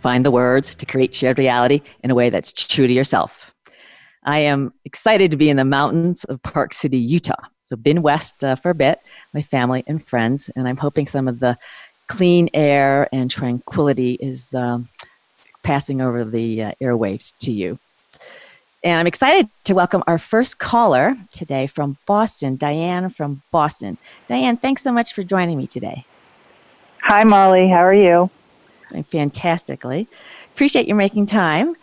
[0.00, 3.52] find the words to create shared reality in a way that's true to yourself.
[4.24, 7.42] I am excited to be in the mountains of Park City, Utah.
[7.62, 8.98] So, been west uh, for a bit,
[9.32, 11.56] my family and friends, and I'm hoping some of the
[12.08, 14.88] clean air and tranquility is um,
[15.62, 17.78] passing over the uh, airwaves to you.
[18.82, 23.98] And I'm excited to welcome our first caller today from Boston, Diane from Boston.
[24.26, 26.04] Diane, thanks so much for joining me today.
[27.02, 27.68] Hi, Molly.
[27.68, 28.30] How are you?
[29.08, 30.06] Fantastically.
[30.54, 31.76] Appreciate you making time.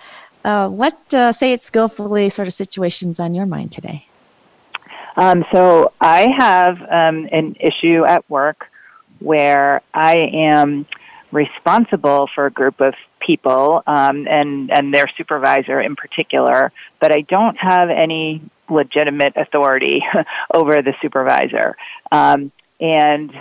[0.43, 4.05] Uh, what uh, say it skillfully sort of situations on your mind today?
[5.15, 8.69] Um, so I have um, an issue at work
[9.19, 10.85] where I am
[11.31, 17.21] responsible for a group of people um, and and their supervisor in particular, but I
[17.21, 20.05] don't have any legitimate authority
[20.53, 21.75] over the supervisor.
[22.11, 23.35] Um, and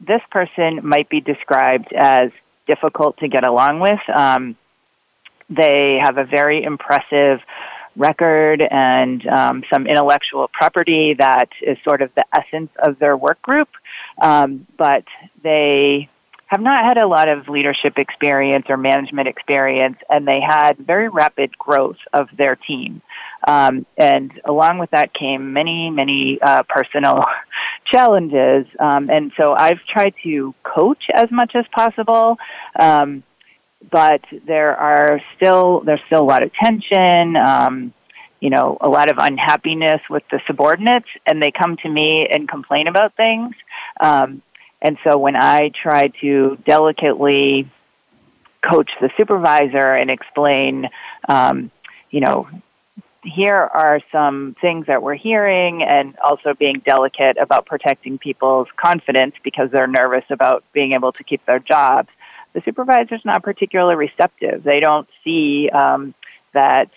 [0.00, 2.32] this person might be described as
[2.72, 4.00] difficult to get along with.
[4.08, 4.56] Um,
[5.48, 7.40] they have a very impressive
[7.96, 13.42] record and um, some intellectual property that is sort of the essence of their work
[13.42, 13.68] group,
[14.22, 15.04] um, but
[15.42, 16.08] they
[16.46, 21.08] have not had a lot of leadership experience or management experience, and they had very
[21.08, 23.02] rapid growth of their team.
[23.46, 27.24] Um, and along with that came many, many uh, personal
[27.84, 28.66] challenges.
[28.78, 32.38] Um, and so I've tried to coach as much as possible.
[32.78, 33.22] Um,
[33.90, 37.36] but there are still there's still a lot of tension.
[37.36, 37.94] Um,
[38.40, 42.48] you know, a lot of unhappiness with the subordinates, and they come to me and
[42.48, 43.54] complain about things.
[44.00, 44.40] Um,
[44.80, 47.68] and so when I try to delicately
[48.62, 50.88] coach the supervisor and explain,
[51.28, 51.70] um,
[52.10, 52.48] you know,
[53.22, 59.34] here are some things that we're hearing and also being delicate about protecting people's confidence
[59.42, 62.08] because they're nervous about being able to keep their jobs
[62.52, 64.62] the supervisor's not particularly receptive.
[64.62, 66.14] They don't see um,
[66.52, 66.90] that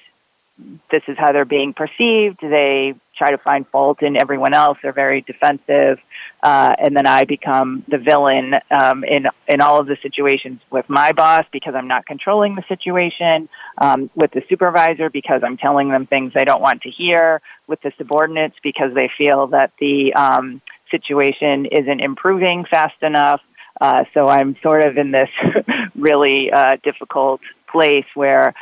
[0.91, 2.40] this is how they're being perceived.
[2.41, 4.78] They try to find fault in everyone else.
[4.81, 6.00] They're very defensive,
[6.41, 10.90] uh, and then I become the villain um, in in all of the situations with
[10.90, 13.50] my boss because I'm not controlling the situation.
[13.78, 17.41] Um, with the supervisor because I'm telling them things they don't want to hear.
[17.68, 23.41] With the subordinates because they feel that the um, situation isn't improving fast enough.
[23.81, 25.30] Uh, so I'm sort of in this
[25.95, 28.53] really uh, difficult place where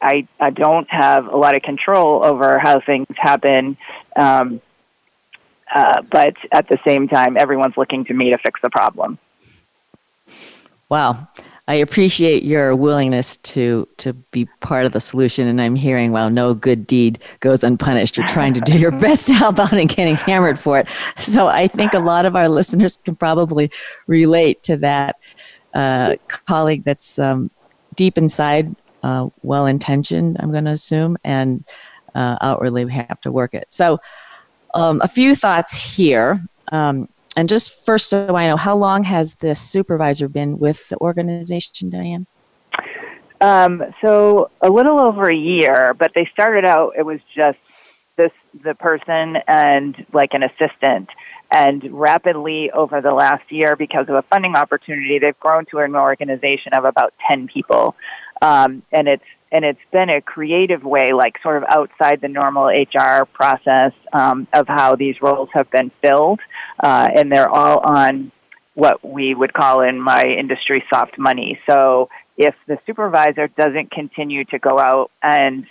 [0.00, 3.76] I, I don't have a lot of control over how things happen.
[4.16, 4.60] Um,
[5.74, 9.18] uh, but at the same time, everyone's looking to me to fix the problem.
[10.88, 11.28] Wow.
[11.68, 16.30] I appreciate your willingness to to be part of the solution, and I'm hearing, well,
[16.30, 18.16] no good deed goes unpunished.
[18.16, 20.88] You're trying to do your best to help out and getting hammered for it.
[21.18, 23.70] So I think a lot of our listeners can probably
[24.06, 25.16] relate to that
[25.74, 26.16] uh,
[26.46, 27.50] colleague that's um,
[27.96, 28.74] deep inside,
[29.08, 30.36] uh, well intentioned.
[30.40, 31.64] I'm going to assume, and
[32.14, 33.66] uh, outwardly we have to work it.
[33.68, 33.86] So
[34.74, 36.30] um, a few thoughts here.
[36.72, 40.98] Um, and just first, so I know, how long has this supervisor been with the
[40.98, 42.26] organization, Diane?
[43.40, 46.94] Um, so a little over a year, but they started out.
[46.98, 47.58] It was just
[48.16, 48.32] this
[48.64, 51.08] the person and like an assistant.
[51.50, 55.94] And rapidly over the last year, because of a funding opportunity, they've grown to an
[55.94, 57.94] organization of about ten people.
[58.40, 62.66] Um, and it's and it's been a creative way, like sort of outside the normal
[62.66, 66.40] HR process um, of how these roles have been filled,
[66.80, 68.30] uh, and they're all on
[68.74, 71.58] what we would call in my industry soft money.
[71.66, 75.66] So if the supervisor doesn't continue to go out and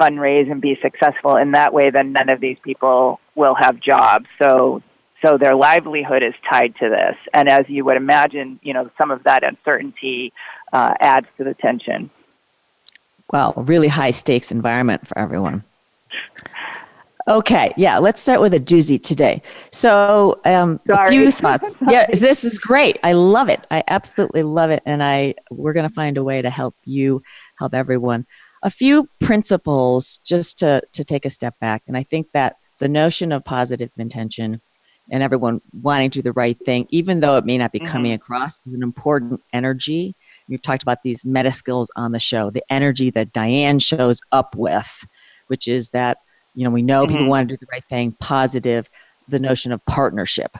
[0.00, 4.26] fundraise and be successful in that way, then none of these people will have jobs.
[4.38, 4.82] So
[5.24, 9.10] so their livelihood is tied to this, and as you would imagine, you know some
[9.10, 10.32] of that uncertainty
[10.74, 12.10] uh, adds to the tension
[13.32, 15.64] well, really high stakes environment for everyone.
[17.26, 19.40] Okay, yeah, let's start with a doozy today.
[19.72, 21.80] So, um, a few thoughts.
[21.88, 22.98] yeah, this is great.
[23.02, 23.66] I love it.
[23.70, 27.22] I absolutely love it, and I we're going to find a way to help you,
[27.58, 28.26] help everyone.
[28.62, 32.88] A few principles just to to take a step back, and I think that the
[32.88, 34.60] notion of positive intention
[35.10, 38.12] and everyone wanting to do the right thing, even though it may not be coming
[38.12, 38.22] mm-hmm.
[38.22, 40.14] across, is an important energy
[40.48, 44.54] we've talked about these meta skills on the show, the energy that Diane shows up
[44.56, 45.06] with,
[45.46, 46.18] which is that,
[46.54, 47.12] you know, we know mm-hmm.
[47.12, 48.88] people want to do the right thing, positive,
[49.28, 50.56] the notion of partnership.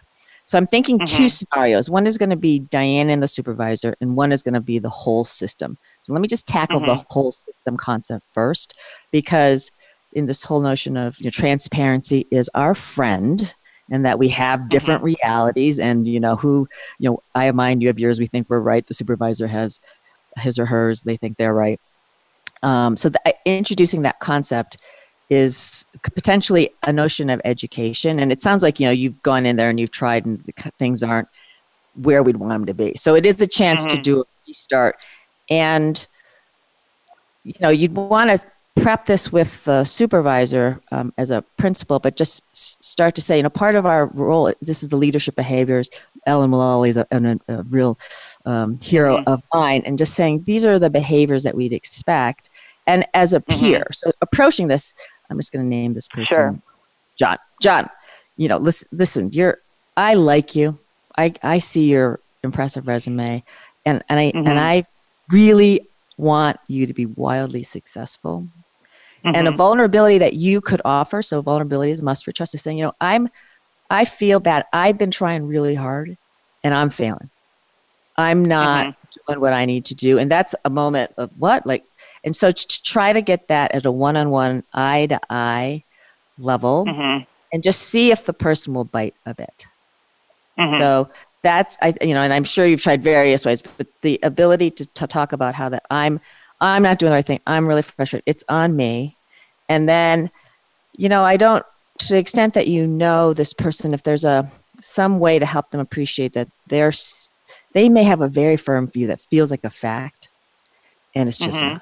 [0.46, 1.16] So I'm thinking mm-hmm.
[1.16, 1.88] two scenarios.
[1.88, 4.78] One is going to be Diane and the supervisor, and one is going to be
[4.78, 5.78] the whole system.
[6.02, 6.88] So let me just tackle mm-hmm.
[6.88, 8.74] the whole system concept first,
[9.10, 9.70] because
[10.12, 13.54] in this whole notion of you know, transparency is our friend
[13.90, 14.68] and that we have mm-hmm.
[14.68, 15.16] different mm-hmm.
[15.22, 16.66] realities and you know who
[16.98, 19.80] you know i have mine you have yours we think we're right the supervisor has
[20.38, 21.80] his or hers they think they're right
[22.62, 24.78] um, so the, introducing that concept
[25.28, 29.56] is potentially a notion of education and it sounds like you know you've gone in
[29.56, 30.42] there and you've tried and
[30.78, 31.28] things aren't
[31.94, 33.96] where we'd want them to be so it is a chance mm-hmm.
[33.96, 34.96] to do a restart
[35.50, 36.06] and
[37.44, 42.16] you know you'd want to prep this with the supervisor um, as a principal, but
[42.16, 45.88] just start to say, you know, part of our role, this is the leadership behaviors.
[46.26, 47.98] Alan Mulally is a, a, a real
[48.46, 49.28] um, hero mm-hmm.
[49.28, 52.50] of mine, and just saying these are the behaviors that we'd expect.
[52.86, 53.60] And as a mm-hmm.
[53.60, 53.92] peer, mm-hmm.
[53.92, 54.94] so approaching this,
[55.30, 56.58] I'm just going to name this person, sure.
[57.16, 57.38] John.
[57.62, 57.88] John,
[58.36, 59.58] you know, listen, listen, you're,
[59.96, 60.78] I like you.
[61.16, 63.42] I, I see your impressive resume,
[63.86, 64.46] and and I mm-hmm.
[64.46, 64.84] and I
[65.30, 65.86] really
[66.16, 68.46] want you to be wildly successful
[69.24, 69.34] mm-hmm.
[69.34, 69.56] and a mm-hmm.
[69.56, 71.22] vulnerability that you could offer.
[71.22, 73.28] So vulnerability is a must for trust is saying, you know, I'm,
[73.90, 74.66] I feel bad.
[74.72, 76.16] I've been trying really hard
[76.62, 77.30] and I'm failing.
[78.16, 79.30] I'm not mm-hmm.
[79.32, 80.18] doing what I need to do.
[80.18, 81.66] And that's a moment of what?
[81.66, 81.84] Like,
[82.22, 85.82] and so to try to get that at a one on one, eye to eye
[86.38, 87.24] level mm-hmm.
[87.52, 89.66] and just see if the person will bite a bit.
[90.58, 90.78] Mm-hmm.
[90.78, 91.10] So
[91.42, 94.86] that's, I, you know, and I'm sure you've tried various ways, but the ability to,
[94.86, 96.20] to talk about how that I'm,
[96.64, 97.40] I'm not doing the right thing.
[97.46, 98.24] I'm really frustrated.
[98.26, 99.16] It's on me.
[99.68, 100.30] And then,
[100.96, 101.64] you know, I don't,
[101.98, 104.50] to the extent that you know this person, if there's a,
[104.80, 106.92] some way to help them appreciate that they're,
[107.72, 110.28] they may have a very firm view that feels like a fact
[111.14, 111.78] and it's just mm-hmm.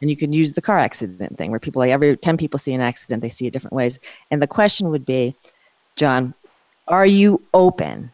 [0.00, 2.74] And you can use the car accident thing where people, like every 10 people see
[2.74, 3.98] an accident, they see it different ways.
[4.30, 5.34] And the question would be,
[5.96, 6.34] John,
[6.86, 8.10] are you open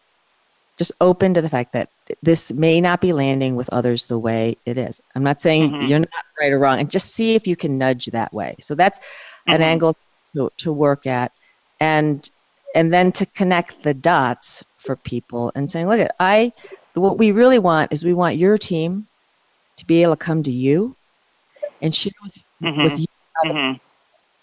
[0.82, 1.88] just open to the fact that
[2.22, 5.00] this may not be landing with others the way it is.
[5.14, 5.86] I'm not saying mm-hmm.
[5.86, 8.56] you're not right or wrong, and just see if you can nudge that way.
[8.60, 9.52] So that's mm-hmm.
[9.52, 9.96] an angle
[10.34, 11.30] to, to work at,
[11.78, 12.28] and
[12.74, 16.52] and then to connect the dots for people and saying, look, at I,
[16.94, 19.06] what we really want is we want your team
[19.76, 20.96] to be able to come to you
[21.80, 22.82] and share with, mm-hmm.
[22.82, 23.06] with you.
[23.44, 23.78] Mm-hmm.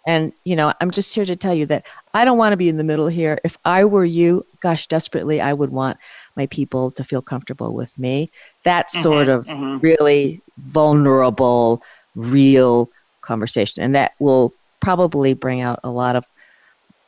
[0.08, 1.84] And you know, I'm just here to tell you that
[2.14, 3.40] I don't want to be in the middle here.
[3.44, 5.98] If I were you, gosh, desperately, I would want
[6.40, 8.32] my people to feel comfortable with me.
[8.64, 9.78] That mm-hmm, sort of mm-hmm.
[9.80, 11.84] really vulnerable,
[12.16, 12.90] real
[13.22, 13.84] conversation.
[13.84, 16.26] And that will probably bring out a lot of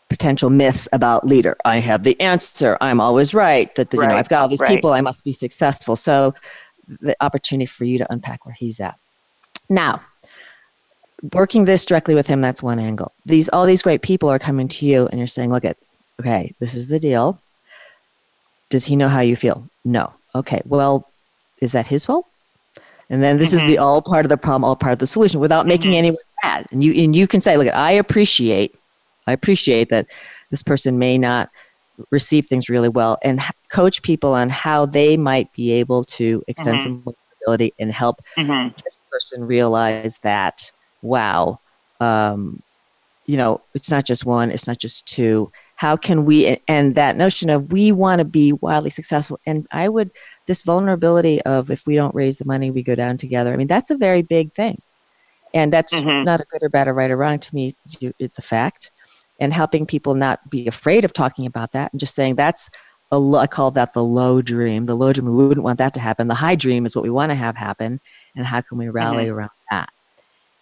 [0.10, 1.56] potential myths about leader.
[1.64, 2.78] I have the answer.
[2.82, 3.74] I'm always right.
[3.76, 4.04] That, right.
[4.04, 4.76] You know, I've got all these right.
[4.76, 4.92] people.
[4.92, 5.96] I must be successful.
[5.96, 6.36] So
[6.88, 8.98] the opportunity for you to unpack where he's at.
[9.70, 10.02] Now,
[11.34, 13.14] working this directly with him, that's one angle.
[13.26, 15.78] These all these great people are coming to you and you're saying, look at,
[16.20, 17.40] okay, this is the deal.
[18.72, 19.70] Does he know how you feel?
[19.86, 20.14] No.
[20.34, 20.62] Okay.
[20.66, 21.08] Well,
[21.62, 22.26] is that his fault?
[23.10, 23.58] And then this mm-hmm.
[23.58, 23.84] is the mm-hmm.
[23.84, 25.98] all part of the problem, all part of the solution without making mm-hmm.
[25.98, 26.66] anyone mad.
[26.72, 28.74] And you and you can say, look, I appreciate,
[29.28, 30.08] I appreciate that
[30.50, 31.50] this person may not
[32.10, 36.80] receive things really well and coach people on how they might be able to extend
[36.80, 37.04] mm-hmm.
[37.04, 38.74] some vulnerability and help mm-hmm.
[38.84, 41.60] this person realize that, wow,
[42.00, 42.64] um,
[43.26, 45.52] you know, it's not just one, it's not just two
[45.82, 49.40] how can we and that notion of we want to be wildly successful.
[49.48, 50.12] And i would
[50.46, 53.52] this vulnerability of if we don't raise the money we go down together.
[53.52, 54.80] I mean that's a very big thing.
[55.56, 56.24] And that's mm-hmm.
[56.24, 57.74] not a good or bad or right or wrong to me.
[58.20, 58.92] It's a fact.
[59.40, 62.70] And helping people not be afraid of talking about that and just saying that's
[63.12, 65.36] a lo- I call that the low dream the low dream.
[65.36, 66.28] We wouldn't want that to happen.
[66.28, 68.00] The high dream is what we want to have happen.
[68.36, 69.34] And how can we rally mm-hmm.
[69.34, 69.90] around that?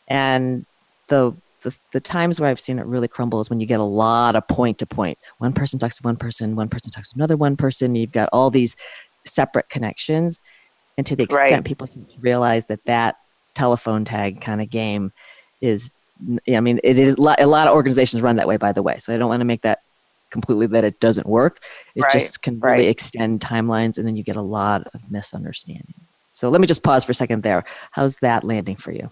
[0.08, 0.66] And
[1.10, 3.84] the the, the times where I've seen it really crumble is when you get a
[3.84, 5.18] lot of point to point.
[5.38, 7.96] One person talks to one person, one person talks to another one person.
[7.96, 8.75] You've got all these
[9.25, 10.39] separate connections.
[10.98, 11.63] And to the extent right.
[11.63, 11.89] people
[12.20, 13.16] realize that that
[13.54, 15.12] telephone tag kind of game
[15.62, 15.92] is,
[16.54, 19.00] I mean, it is a lot of organizations run that way, by the way.
[19.00, 19.80] So I don't want to make that
[20.30, 21.62] completely that it doesn't work.
[21.96, 22.12] It right.
[22.12, 22.89] just can really right.
[22.89, 25.96] extend timelines and then you get a lot of misunderstanding.
[26.34, 27.63] So let me just pause for a second there.
[27.92, 29.12] How's that landing for you?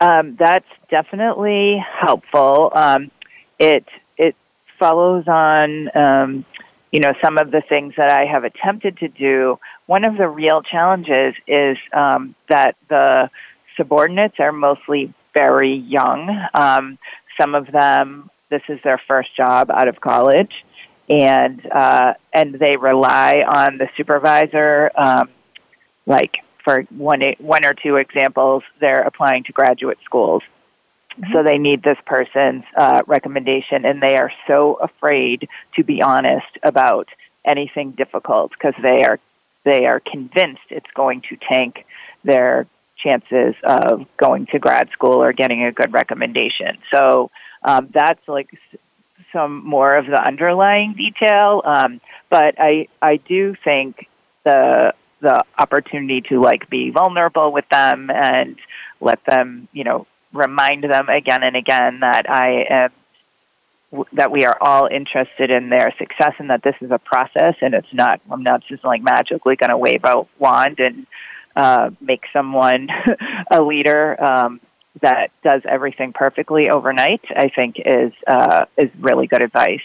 [0.00, 2.72] Um, that's definitely helpful.
[2.74, 3.10] Um,
[3.58, 3.84] it
[4.16, 4.34] it
[4.78, 6.44] follows on, um,
[6.90, 9.58] you know, some of the things that I have attempted to do.
[9.86, 13.30] One of the real challenges is um, that the
[13.76, 16.46] subordinates are mostly very young.
[16.54, 16.98] Um,
[17.38, 20.64] some of them, this is their first job out of college,
[21.08, 25.28] and uh, and they rely on the supervisor, um,
[26.06, 26.38] like
[26.70, 30.42] for one one or two examples, they're applying to graduate schools.
[31.18, 31.32] Mm-hmm.
[31.32, 36.58] So they need this person's uh, recommendation, and they are so afraid to be honest
[36.62, 37.08] about
[37.44, 39.18] anything difficult because they are
[39.64, 41.84] they are convinced it's going to tank
[42.24, 46.78] their chances of going to grad school or getting a good recommendation.
[46.92, 47.30] So
[47.62, 48.48] um, that's like
[49.32, 51.62] some more of the underlying detail.
[51.64, 54.08] Um, but I I do think
[54.44, 58.56] the the opportunity to like be vulnerable with them and
[59.00, 62.90] let them you know remind them again and again that I am
[64.12, 67.74] that we are all interested in their success and that this is a process and
[67.74, 71.06] it's not I'm not just like magically going to wave a wand and
[71.56, 72.88] uh, make someone
[73.50, 74.60] a leader um,
[75.00, 77.22] that does everything perfectly overnight.
[77.34, 79.82] I think is uh, is really good advice.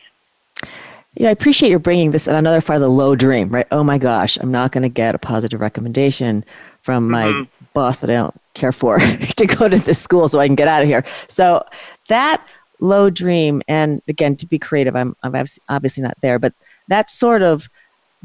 [1.15, 3.67] Yeah, I appreciate you bringing this and another part of the low dream, right?
[3.71, 6.43] Oh my gosh, I'm not going to get a positive recommendation
[6.81, 7.65] from my mm-hmm.
[7.73, 8.99] boss that I don't care for
[9.37, 11.05] to go to this school so I can get out of here.
[11.27, 11.65] So
[12.09, 12.45] that
[12.79, 16.53] low dream, and again, to be creative, I'm, I'm obviously not there, but
[16.89, 17.69] that sort of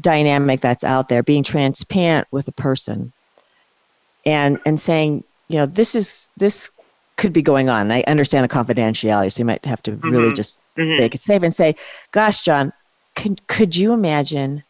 [0.01, 3.13] dynamic that's out there, being transparent with a person
[4.25, 6.69] and, and saying, you know, this is, this
[7.17, 7.91] could be going on.
[7.91, 10.09] I understand the confidentiality, so you might have to mm-hmm.
[10.09, 10.99] really just mm-hmm.
[10.99, 11.75] make it safe and say,
[12.11, 12.73] gosh, John,
[13.15, 14.63] could, could you imagine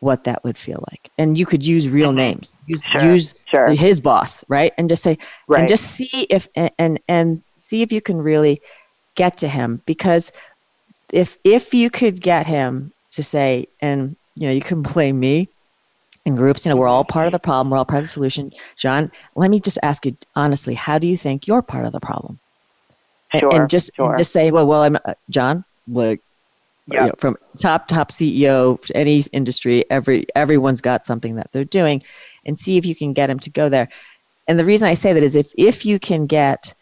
[0.00, 1.10] what that would feel like?
[1.18, 2.16] And you could use real mm-hmm.
[2.16, 3.02] names, use, sure.
[3.02, 3.68] use sure.
[3.70, 4.72] his boss, right?
[4.78, 5.60] And just say, right.
[5.60, 8.60] and just see if, and, and, and see if you can really
[9.14, 10.32] get to him because
[11.12, 15.48] if, if you could get him to say, and you know, you can blame me
[16.24, 17.70] in groups, you know, we're all part of the problem.
[17.70, 18.52] We're all part of the solution.
[18.76, 22.00] John, let me just ask you honestly, how do you think you're part of the
[22.00, 22.38] problem?
[23.38, 24.10] Sure, and, just, sure.
[24.10, 26.20] and just say, well, well, I'm uh, John, like
[26.86, 27.02] yeah.
[27.02, 32.02] You know, from top top CEO any industry every everyone's got something that they're doing
[32.44, 33.88] and see if you can get him to go there
[34.50, 36.74] and the reason i say that is if if you can get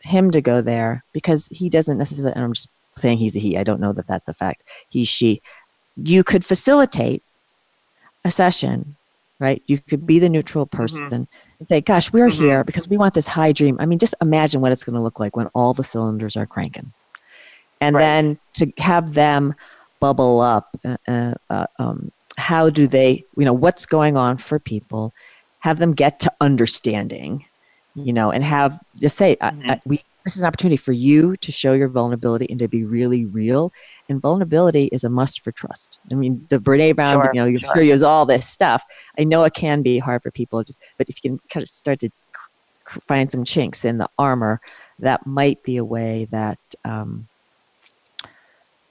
[0.00, 3.56] him to go there because he doesn't necessarily and i'm just saying he's a he
[3.56, 5.40] i don't know that that's a fact he she
[5.96, 7.22] you could facilitate
[8.24, 8.96] a session
[9.38, 10.76] right you could be the neutral mm-hmm.
[10.76, 11.14] person mm-hmm.
[11.14, 11.28] and
[11.62, 12.42] say gosh we're mm-hmm.
[12.42, 15.00] here because we want this high dream i mean just imagine what it's going to
[15.00, 16.92] look like when all the cylinders are cranking
[17.82, 18.02] and right.
[18.02, 19.54] then to have them
[19.98, 24.58] bubble up uh, uh, uh, um, how do they you know what's going on for
[24.58, 25.12] people
[25.60, 27.44] have them get to understanding
[27.94, 29.70] you know and have just say mm-hmm.
[29.70, 32.68] I, I, we this is an opportunity for you to show your vulnerability and to
[32.68, 33.72] be really real
[34.08, 37.46] and vulnerability is a must for trust i mean the brene brown sure, you know
[37.46, 37.82] you sure.
[37.82, 38.84] You use all this stuff
[39.18, 41.68] i know it can be hard for people just but if you can kind of
[41.68, 42.10] start to
[42.84, 44.60] find some chinks in the armor
[44.98, 47.26] that might be a way that um,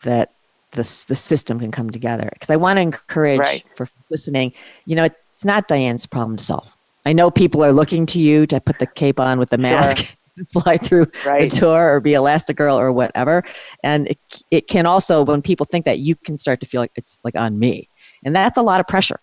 [0.03, 0.31] that
[0.72, 2.29] the, the system can come together.
[2.34, 3.63] Because I want to encourage right.
[3.75, 4.53] for listening,
[4.86, 6.74] you know, it's not Diane's problem to solve.
[7.05, 10.08] I know people are looking to you to put the cape on with the mask.
[10.38, 10.62] Sure.
[10.62, 11.51] fly through right.
[11.51, 13.43] the tour or be Elastigirl or whatever.
[13.84, 14.17] And it,
[14.50, 17.36] it can also, when people think that, you can start to feel like it's like
[17.36, 17.89] on me.
[18.24, 19.20] And that's a lot of pressure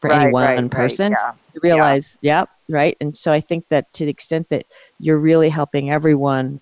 [0.00, 1.32] for right, any one right, person yeah.
[1.54, 2.40] to realize, yeah.
[2.68, 2.96] yeah, right.
[3.00, 4.66] And so I think that to the extent that
[4.98, 6.60] you're really helping everyone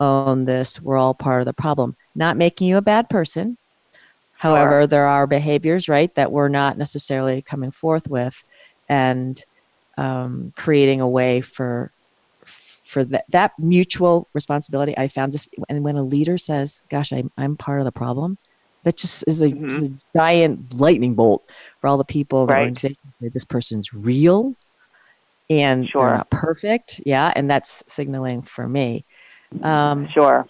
[0.00, 3.56] own this, we're all part of the problem not making you a bad person.
[4.38, 4.86] However, sure.
[4.86, 8.44] there are behaviors, right, that we're not necessarily coming forth with,
[8.88, 9.42] and
[9.96, 11.90] um, creating a way for
[12.84, 14.96] for that, that mutual responsibility.
[14.96, 18.38] I found this, and when a leader says, "Gosh, I'm I'm part of the problem,"
[18.82, 19.84] that just is a, mm-hmm.
[19.84, 21.44] a giant lightning bolt
[21.80, 22.60] for all the people right.
[22.60, 22.98] organization.
[23.20, 24.54] This person's real,
[25.48, 26.02] and sure.
[26.02, 27.00] they're not perfect.
[27.06, 29.04] Yeah, and that's signaling for me.
[29.62, 30.46] Um, sure.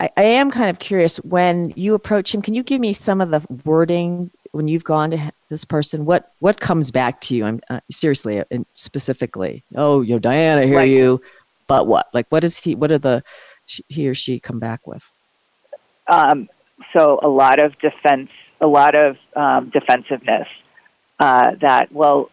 [0.00, 2.40] I, I am kind of curious when you approach him.
[2.40, 6.06] Can you give me some of the wording when you've gone to this person?
[6.06, 7.44] What what comes back to you?
[7.44, 9.62] I'm uh, seriously and uh, specifically.
[9.76, 11.20] Oh, you know, Diana, I hear you,
[11.66, 12.08] but what?
[12.14, 12.74] Like, what is he?
[12.74, 13.22] What are the
[13.88, 15.04] he or she come back with?
[16.08, 16.48] Um,
[16.92, 18.30] so a lot of defense,
[18.60, 20.48] a lot of um, defensiveness.
[21.20, 22.30] Uh, that well,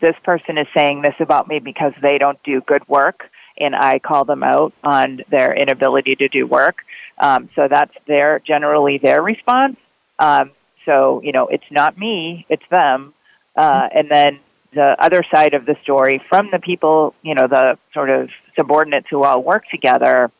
[0.00, 3.98] this person is saying this about me because they don't do good work, and I
[3.98, 6.84] call them out on their inability to do work.
[7.18, 9.76] Um, so that's their generally their response.
[10.18, 10.50] Um,
[10.84, 13.14] so you know, it's not me, it's them.
[13.56, 14.40] Uh, and then
[14.72, 19.06] the other side of the story from the people, you know, the sort of subordinates
[19.08, 20.30] who all work together,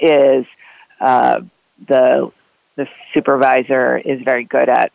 [0.00, 0.44] is
[1.00, 1.40] uh,
[1.86, 2.32] the
[2.76, 4.92] the supervisor is very good at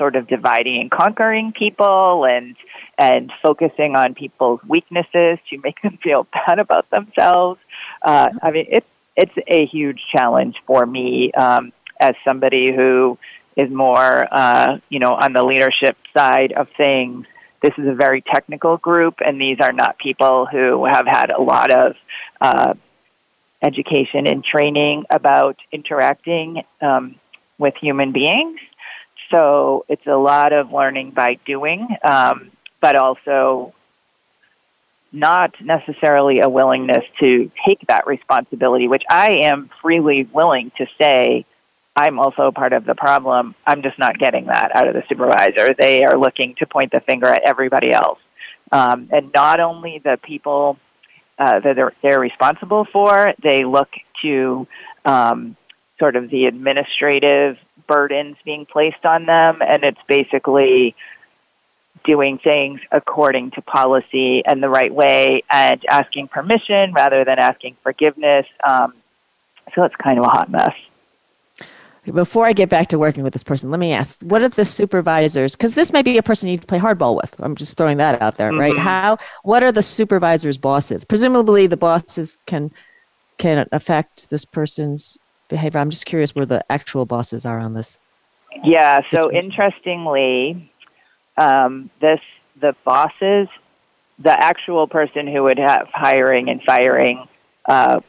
[0.00, 2.56] sort of dividing and conquering people and
[2.96, 7.60] and focusing on people's weaknesses to make them feel bad about themselves.
[8.02, 13.18] Uh, I mean, it's it's a huge challenge for me um, as somebody who
[13.56, 17.26] is more, uh, you know, on the leadership side of things
[17.62, 21.40] this is a very technical group, and these are not people who have had a
[21.40, 21.96] lot of
[22.40, 22.74] uh,
[23.62, 27.16] education and training about interacting um,
[27.58, 28.58] with human beings.
[29.30, 33.74] So it's a lot of learning by doing, um, but also
[35.12, 41.44] not necessarily a willingness to take that responsibility, which I am freely willing to say
[41.96, 43.54] I'm also part of the problem.
[43.66, 45.74] I'm just not getting that out of the supervisor.
[45.74, 48.20] They are looking to point the finger at everybody else.
[48.72, 50.78] Um, and not only the people
[51.38, 53.88] uh, that they're, they're responsible for, they look
[54.22, 54.68] to
[55.04, 55.56] um,
[55.98, 57.58] sort of the administrative
[57.90, 60.94] burdens being placed on them, and it's basically
[62.04, 67.76] doing things according to policy and the right way and asking permission rather than asking
[67.82, 68.46] forgiveness.
[68.62, 68.94] Um,
[69.74, 70.74] so it's kind of a hot mess.
[72.14, 74.64] Before I get back to working with this person, let me ask: What are the
[74.64, 75.56] supervisors?
[75.56, 77.34] Because this may be a person you play hardball with.
[77.40, 78.60] I'm just throwing that out there, mm-hmm.
[78.60, 78.78] right?
[78.78, 79.18] How?
[79.42, 81.04] What are the supervisors' bosses?
[81.04, 82.70] Presumably, the bosses can
[83.36, 85.18] can affect this person's
[85.50, 85.80] behavior.
[85.80, 87.98] I'm just curious where the actual bosses are on this.
[88.64, 89.00] Yeah.
[89.08, 90.72] So interestingly,
[91.36, 92.20] um, this
[92.58, 93.48] the bosses,
[94.18, 97.26] the actual person who would have hiring and firing
[97.66, 98.00] uh,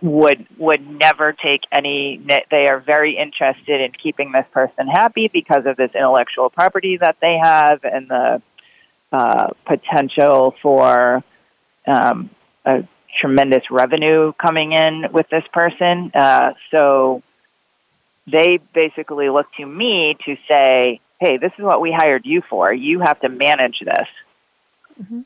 [0.00, 5.64] would would never take any they are very interested in keeping this person happy because
[5.64, 8.42] of this intellectual property that they have and the
[9.12, 11.22] uh, potential for
[11.86, 12.28] um,
[12.64, 12.82] a
[13.16, 17.22] tremendous revenue coming in with this person uh, so
[18.26, 22.72] they basically look to me to say hey this is what we hired you for
[22.72, 24.08] you have to manage this
[25.00, 25.20] mm-hmm.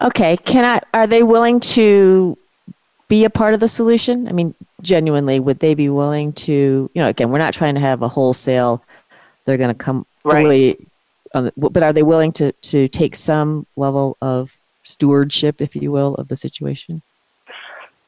[0.00, 0.80] Okay, can I?
[0.96, 2.36] Are they willing to
[3.08, 4.28] be a part of the solution?
[4.28, 6.90] I mean, genuinely, would they be willing to?
[6.92, 8.82] You know, again, we're not trying to have a wholesale.
[9.44, 10.76] They're going to come fully,
[11.32, 14.54] the, but are they willing to to take some level of
[14.86, 17.02] stewardship, if you will, of the situation?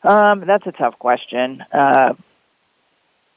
[0.03, 1.65] Um, that's a tough question.
[1.73, 2.15] Uh,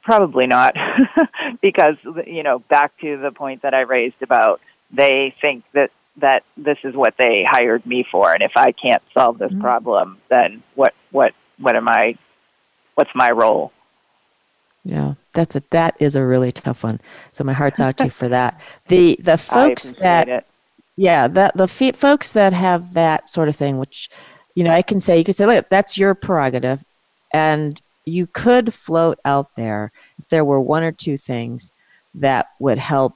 [0.02, 0.76] probably not,
[1.60, 4.60] because you know, back to the point that I raised about
[4.92, 9.02] they think that that this is what they hired me for, and if I can't
[9.14, 9.62] solve this mm-hmm.
[9.62, 12.16] problem, then what what what am I?
[12.94, 13.72] What's my role?
[14.84, 17.00] Yeah, that's a that is a really tough one.
[17.30, 18.60] So my heart's out to you for that.
[18.88, 20.46] The the folks that it.
[20.96, 24.08] Yeah that the f- folks that have that sort of thing, which
[24.54, 26.84] you know I can say you can say look that's your prerogative,
[27.32, 31.70] and you could float out there if there were one or two things
[32.14, 33.14] that would help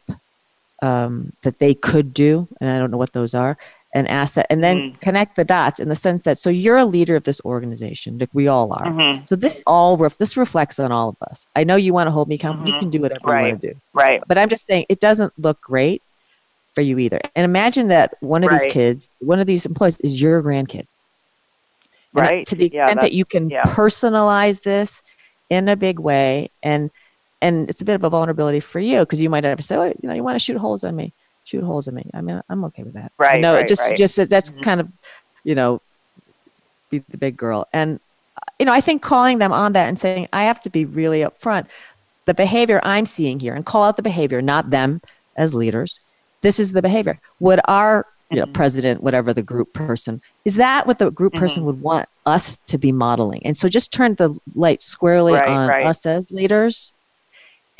[0.82, 3.56] um, that they could do, and I don't know what those are,
[3.94, 6.76] and ask that, and then mm connect the dots in the sense that so you're
[6.76, 8.86] a leader of this organization, like we all are.
[8.86, 9.24] Mm-hmm.
[9.24, 11.46] So this all ref- this reflects on all of us.
[11.54, 12.66] I know you want to hold me accountable.
[12.66, 12.74] Mm-hmm.
[12.74, 13.46] You can do whatever right.
[13.46, 13.74] you want to do.
[13.92, 14.20] Right.
[14.26, 16.02] But I'm just saying it doesn't look great
[16.76, 17.20] for you either.
[17.34, 18.60] And imagine that one of right.
[18.60, 20.86] these kids, one of these employees, is your grandkid.
[22.14, 22.46] And right.
[22.46, 23.62] To the extent yeah, that you can yeah.
[23.64, 25.02] personalize this
[25.50, 26.90] in a big way and
[27.42, 29.76] and it's a bit of a vulnerability for you because you might have to say,
[29.76, 31.12] well, you know, you want to shoot holes in me,
[31.44, 32.10] shoot holes in me.
[32.14, 33.12] I mean, I'm okay with that.
[33.18, 33.40] Right.
[33.40, 33.96] No, right, it just right.
[33.96, 34.60] just that's mm-hmm.
[34.60, 34.90] kind of,
[35.44, 35.80] you know,
[36.90, 37.68] be the big girl.
[37.72, 38.00] And
[38.58, 41.20] you know, I think calling them on that and saying, I have to be really
[41.20, 41.66] upfront.
[42.26, 45.00] The behavior I'm seeing here, and call out the behavior, not them
[45.36, 46.00] as leaders.
[46.46, 47.18] This is the behavior.
[47.40, 48.52] Would our you know, mm-hmm.
[48.52, 51.40] president, whatever the group person, is that what the group mm-hmm.
[51.40, 53.42] person would want us to be modeling?
[53.44, 55.84] And so just turn the light squarely right, on right.
[55.84, 56.92] us as leaders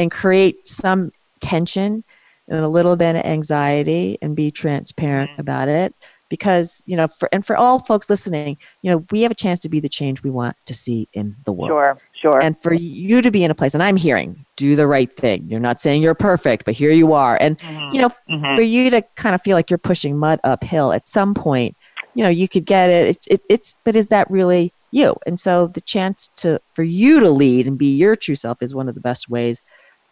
[0.01, 2.03] and create some tension
[2.49, 5.43] and a little bit of anxiety and be transparent mm-hmm.
[5.43, 5.95] about it
[6.29, 9.61] because you know for and for all folks listening you know we have a chance
[9.61, 12.73] to be the change we want to see in the world sure sure and for
[12.73, 15.81] you to be in a place and i'm hearing do the right thing you're not
[15.81, 17.95] saying you're perfect but here you are and mm-hmm.
[17.95, 18.55] you know mm-hmm.
[18.55, 21.77] for you to kind of feel like you're pushing mud uphill at some point
[22.15, 25.39] you know you could get it it's it, it's but is that really you and
[25.39, 28.89] so the chance to for you to lead and be your true self is one
[28.89, 29.63] of the best ways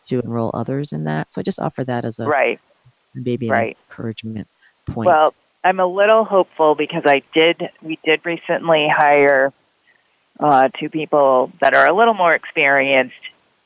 [0.06, 1.32] to enroll others in that.
[1.32, 2.60] So I just offer that as a right,
[3.14, 3.76] maybe right.
[3.88, 4.48] encouragement
[4.86, 5.06] point.
[5.06, 9.52] Well, I'm a little hopeful because I did we did recently hire
[10.40, 13.14] uh, two people that are a little more experienced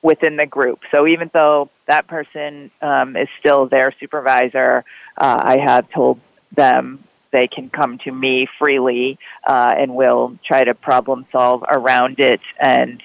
[0.02, 0.80] within the group.
[0.90, 4.84] So even though that person um, is still their supervisor,
[5.16, 6.20] uh, I have told
[6.54, 12.20] them they can come to me freely uh, and we'll try to problem solve around
[12.20, 13.02] it and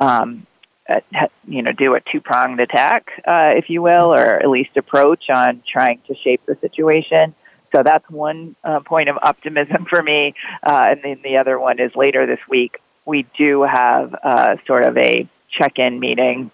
[0.00, 0.46] um,
[0.88, 1.00] uh,
[1.46, 5.30] you know, do a two pronged attack, uh, if you will, or at least approach
[5.30, 7.34] on trying to shape the situation.
[7.72, 10.34] So that's one uh, point of optimism for me.
[10.62, 14.84] Uh, and then the other one is later this week, we do have uh, sort
[14.84, 16.50] of a check in meeting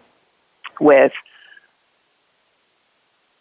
[0.80, 1.12] with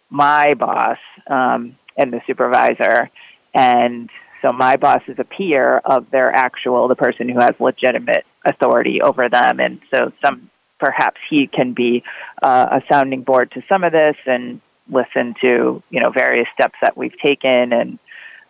[0.09, 3.09] my boss um, and the supervisor,
[3.53, 4.09] and
[4.41, 9.01] so my boss is a peer of their actual, the person who has legitimate authority
[9.01, 12.03] over them, and so some perhaps he can be
[12.41, 16.75] uh, a sounding board to some of this and listen to you know various steps
[16.81, 17.99] that we've taken and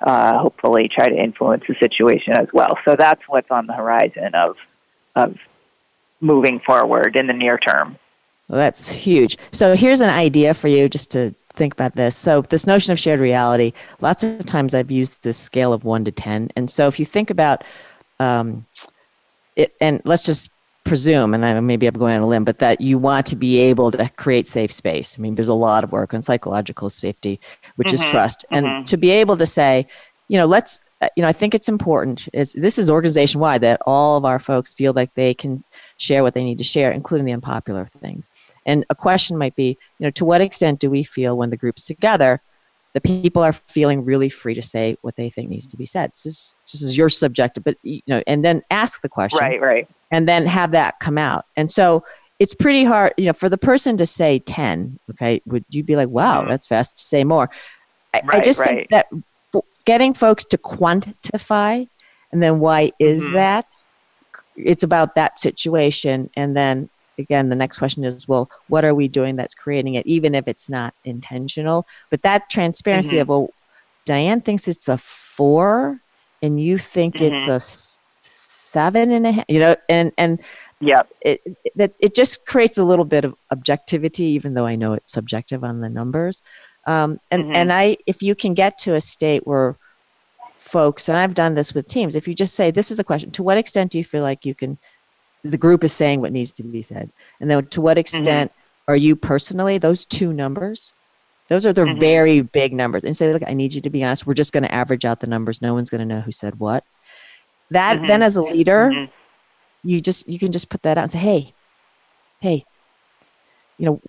[0.02, 2.78] uh, hopefully try to influence the situation as well.
[2.86, 4.58] So that's what's on the horizon of
[5.16, 5.38] of
[6.22, 7.98] moving forward in the near term.
[8.48, 9.38] Well, that's huge.
[9.52, 12.16] So here's an idea for you just to think about this.
[12.16, 16.06] So this notion of shared reality, lots of times I've used this scale of one
[16.06, 16.52] to 10.
[16.56, 17.64] And so if you think about
[18.20, 18.66] um,
[19.56, 20.50] it, and let's just
[20.86, 23.60] presume, and I, maybe I'm going on a limb, but that you want to be
[23.60, 25.18] able to create safe space.
[25.18, 27.40] I mean, there's a lot of work on psychological safety,
[27.78, 28.46] which mm-hmm, is trust.
[28.52, 28.66] Mm-hmm.
[28.66, 29.88] And to be able to say,
[30.28, 30.82] you know, let's,
[31.16, 34.40] you know, I think it's important is this is organization wide that all of our
[34.40, 35.64] folks feel like they can
[35.98, 38.30] share what they need to share, including the unpopular things.
[38.66, 41.58] And a question might be, you know, to what extent do we feel when the
[41.58, 42.42] group's together,
[42.94, 46.12] the people are feeling really free to say what they think needs to be said?
[46.12, 49.62] This is, this is your subjective, but you know, and then ask the question, right,
[49.62, 51.46] right, and then have that come out.
[51.56, 52.04] And so
[52.40, 55.00] it's pretty hard, you know, for the person to say ten.
[55.12, 56.50] Okay, would you be like, wow, mm-hmm.
[56.50, 57.50] that's fast to say more?
[58.14, 58.70] I, right, I just right.
[58.70, 59.08] think that
[59.56, 61.88] f- getting folks to quantify,
[62.32, 63.36] and then why is mm-hmm.
[63.36, 63.66] that?
[64.56, 69.08] It's about that situation, and then again, the next question is, well, what are we
[69.08, 71.88] doing that's creating it, even if it's not intentional?
[72.12, 73.22] But that transparency mm-hmm.
[73.22, 73.50] of, well,
[74.06, 76.00] Diane thinks it's a four,
[76.42, 77.36] and you think mm-hmm.
[77.36, 77.60] it's a
[78.20, 80.40] seven and a half, you know, and and
[80.80, 81.42] yeah, it,
[81.76, 85.64] it it just creates a little bit of objectivity, even though I know it's subjective
[85.64, 86.42] on the numbers.
[86.86, 87.56] Um, and mm-hmm.
[87.56, 89.76] and I, if you can get to a state where
[90.58, 93.32] folks, and I've done this with teams, if you just say, this is a question,
[93.32, 94.78] to what extent do you feel like you can
[95.44, 97.10] the group is saying what needs to be said.
[97.40, 98.02] And then to what mm-hmm.
[98.02, 98.92] extent mm-hmm.
[98.92, 100.94] are you personally, those two numbers,
[101.50, 102.00] those are the mm-hmm.
[102.00, 103.04] very big numbers.
[103.04, 104.28] And say, look, I need you to be honest.
[104.28, 105.62] We're just going to average out the numbers.
[105.62, 106.84] No one's going to know who said what.
[107.72, 108.08] That mm-hmm.
[108.08, 109.12] then as a leader, mm-hmm.
[109.84, 111.54] You just you can just put that out and say, hey,
[112.40, 112.66] hey,
[113.78, 114.02] you know,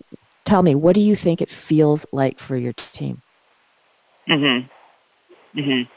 [0.45, 3.21] tell me, what do you think it feels like for your team?
[4.27, 5.59] Mm-hmm.
[5.59, 5.91] Mm-hmm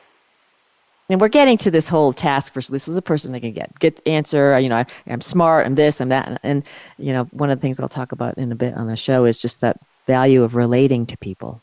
[1.13, 2.69] and we're getting to this whole task force.
[2.69, 4.59] This is a person that can get get answer.
[4.59, 5.67] You know, I, am smart.
[5.67, 6.01] I'm this.
[6.01, 6.27] I'm that.
[6.27, 6.63] And, and,
[6.97, 9.27] you know, one of the things I'll talk about in a bit on the show
[9.27, 11.61] is just that value of relating to people,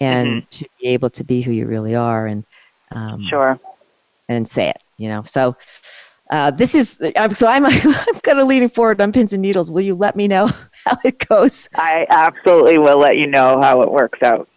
[0.00, 0.48] and mm-hmm.
[0.50, 2.44] to be able to be who you really are, and
[2.90, 3.60] um, sure,
[4.28, 4.82] and say it.
[4.96, 5.56] You know, so.
[6.30, 7.00] Uh, this is
[7.34, 9.70] so I'm I'm kind of leaning forward on pins and needles.
[9.70, 10.50] Will you let me know
[10.84, 11.68] how it goes?
[11.74, 14.48] I absolutely will let you know how it works out.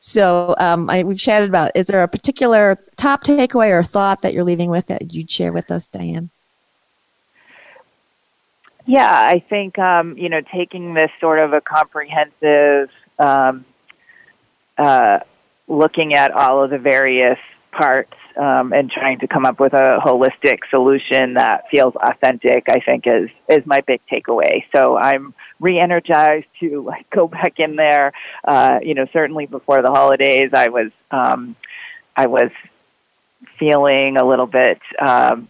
[0.00, 1.72] So um, I, we've chatted about.
[1.74, 5.52] Is there a particular top takeaway or thought that you're leaving with that you'd share
[5.52, 6.30] with us, Diane?
[8.86, 13.64] Yeah, I think um, you know taking this sort of a comprehensive, um,
[14.78, 15.18] uh,
[15.66, 17.38] looking at all of the various
[17.72, 22.80] parts um, and trying to come up with a holistic solution that feels authentic, I
[22.80, 24.64] think is is my big takeaway.
[24.74, 28.12] So I'm re-energized to like go back in there.
[28.44, 31.56] Uh, you know, certainly before the holidays, I was um,
[32.16, 32.50] I was
[33.58, 35.48] feeling a little bit um,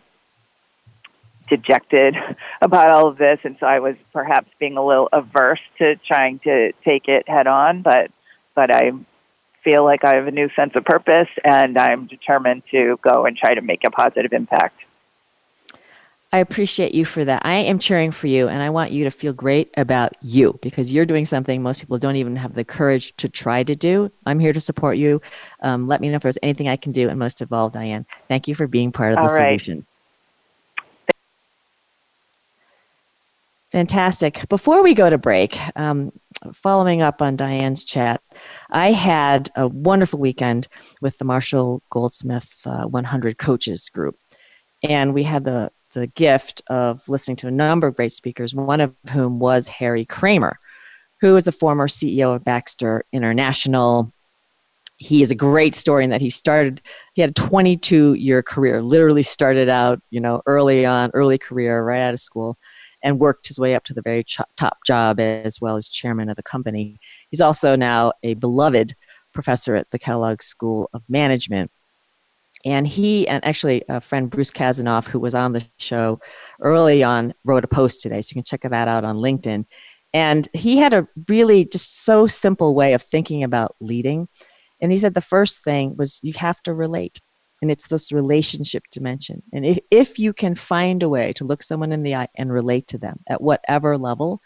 [1.48, 2.16] dejected
[2.62, 6.38] about all of this, and so I was perhaps being a little averse to trying
[6.40, 7.83] to take it head on.
[7.83, 8.11] But
[8.55, 8.92] but I
[9.62, 13.36] feel like I have a new sense of purpose and I'm determined to go and
[13.36, 14.80] try to make a positive impact.
[16.30, 17.40] I appreciate you for that.
[17.46, 20.92] I am cheering for you and I want you to feel great about you because
[20.92, 24.10] you're doing something most people don't even have the courage to try to do.
[24.26, 25.22] I'm here to support you.
[25.62, 27.08] Um, let me know if there's anything I can do.
[27.08, 29.86] And most of all, Diane, thank you for being part of the all solution.
[33.72, 34.48] Fantastic.
[34.48, 36.12] Before we go to break, um,
[36.52, 38.20] following up on Diane's chat,
[38.70, 40.68] I had a wonderful weekend
[41.00, 44.16] with the Marshall Goldsmith uh, 100 Coaches Group.
[44.83, 48.81] And we had the, the gift of listening to a number of great speakers, one
[48.81, 50.54] of whom was Harry Kraemer,
[51.20, 54.12] who is the former CEO of Baxter International.
[54.98, 56.83] He is a great story in that he started,
[57.14, 61.83] he had a 22 year career, literally started out, you know, early on, early career,
[61.83, 62.59] right out of school
[63.02, 66.28] and worked his way up to the very ch- top job as well as chairman
[66.28, 66.98] of the company.
[67.30, 68.94] He's also now a beloved
[69.32, 71.70] professor at the Kellogg School of Management.
[72.64, 76.20] And he and actually a friend Bruce Kasanoff, who was on the show
[76.61, 78.20] early on, wrote a post today.
[78.20, 79.64] So you can check that out on LinkedIn.
[80.12, 84.26] And he had a really just so simple way of thinking about leading.
[84.80, 87.20] And he said the first thing was you have to relate
[87.60, 91.62] and it's this relationship dimension and if, if you can find a way to look
[91.62, 94.40] someone in the eye and relate to them at whatever level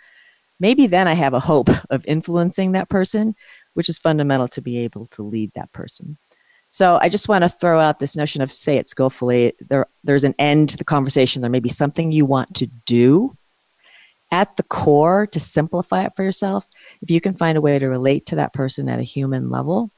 [0.62, 3.34] maybe then I have a hope of influencing that person,
[3.74, 6.16] which is fundamental to be able to lead that person.
[6.70, 9.54] So I just want to throw out this notion of say it skillfully.
[9.68, 11.42] There, there's an end to the conversation.
[11.42, 13.36] There may be something you want to do
[14.30, 16.66] at the core to simplify it for yourself.
[17.02, 19.90] If you can find a way to relate to that person at a human level,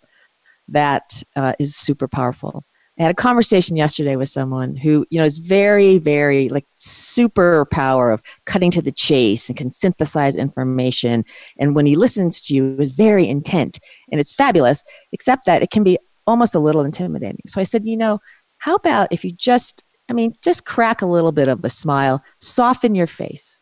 [0.68, 2.64] that uh, is super powerful.
[2.98, 7.64] I had a conversation yesterday with someone who, you know, is very, very like super
[7.64, 11.24] power of cutting to the chase and can synthesize information.
[11.58, 13.80] And when he listens to you, is very intent,
[14.12, 14.84] and it's fabulous.
[15.12, 17.42] Except that it can be almost a little intimidating.
[17.48, 18.20] So I said, you know,
[18.58, 22.22] how about if you just, I mean, just crack a little bit of a smile,
[22.40, 23.58] soften your face.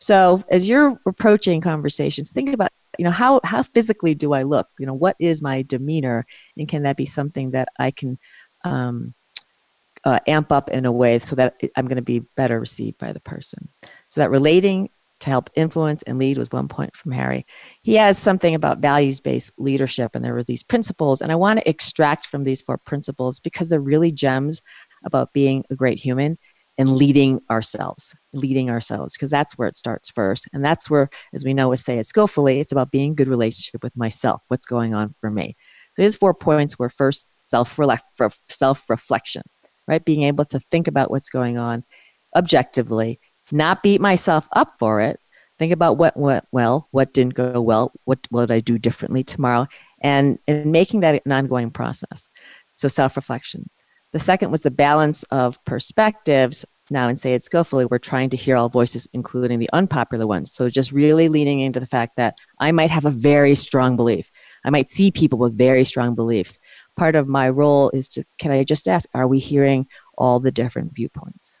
[0.00, 4.66] So as you're approaching conversations, think about, you know, how how physically do I look?
[4.78, 8.18] You know, what is my demeanor, and can that be something that I can
[8.64, 9.14] um,
[10.04, 13.12] uh, amp up in a way so that I'm going to be better received by
[13.12, 13.68] the person.
[14.08, 17.46] So that relating to help influence and lead was one point from Harry.
[17.82, 21.22] He has something about values based leadership, and there were these principles.
[21.22, 24.60] And I want to extract from these four principles because they're really gems
[25.04, 26.38] about being a great human
[26.76, 30.48] and leading ourselves, leading ourselves, because that's where it starts first.
[30.52, 33.82] And that's where, as we know, we say it skillfully, it's about being good relationship
[33.82, 35.54] with myself, what's going on for me.
[35.94, 39.42] So his four points were first self reflection,
[39.86, 40.04] right?
[40.04, 41.84] Being able to think about what's going on
[42.34, 45.20] objectively, not beat myself up for it.
[45.58, 49.68] Think about what went well, what didn't go well, what would I do differently tomorrow,
[50.02, 52.30] and, and making that an ongoing process.
[52.76, 53.68] So self reflection.
[54.12, 56.64] The second was the balance of perspectives.
[56.90, 60.52] Now, and say it skillfully, we're trying to hear all voices, including the unpopular ones.
[60.52, 64.30] So just really leaning into the fact that I might have a very strong belief.
[64.64, 66.58] I might see people with very strong beliefs.
[66.96, 70.50] Part of my role is to, can I just ask, are we hearing all the
[70.50, 71.60] different viewpoints?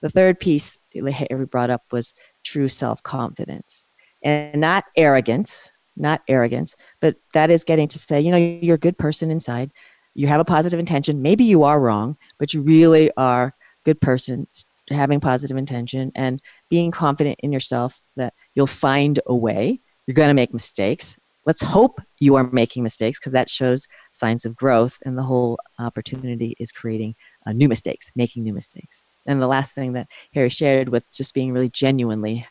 [0.00, 2.12] The third piece Harry brought up was
[2.44, 3.86] true self confidence
[4.22, 8.78] and not arrogance, not arrogance, but that is getting to say, you know, you're a
[8.78, 9.70] good person inside.
[10.14, 11.22] You have a positive intention.
[11.22, 13.52] Maybe you are wrong, but you really are a
[13.84, 14.46] good person
[14.90, 19.78] having positive intention and being confident in yourself that you'll find a way.
[20.06, 24.44] You're going to make mistakes let's hope you are making mistakes because that shows signs
[24.44, 27.14] of growth and the whole opportunity is creating
[27.46, 29.02] uh, new mistakes making new mistakes.
[29.26, 32.46] And the last thing that harry shared with just being really genuinely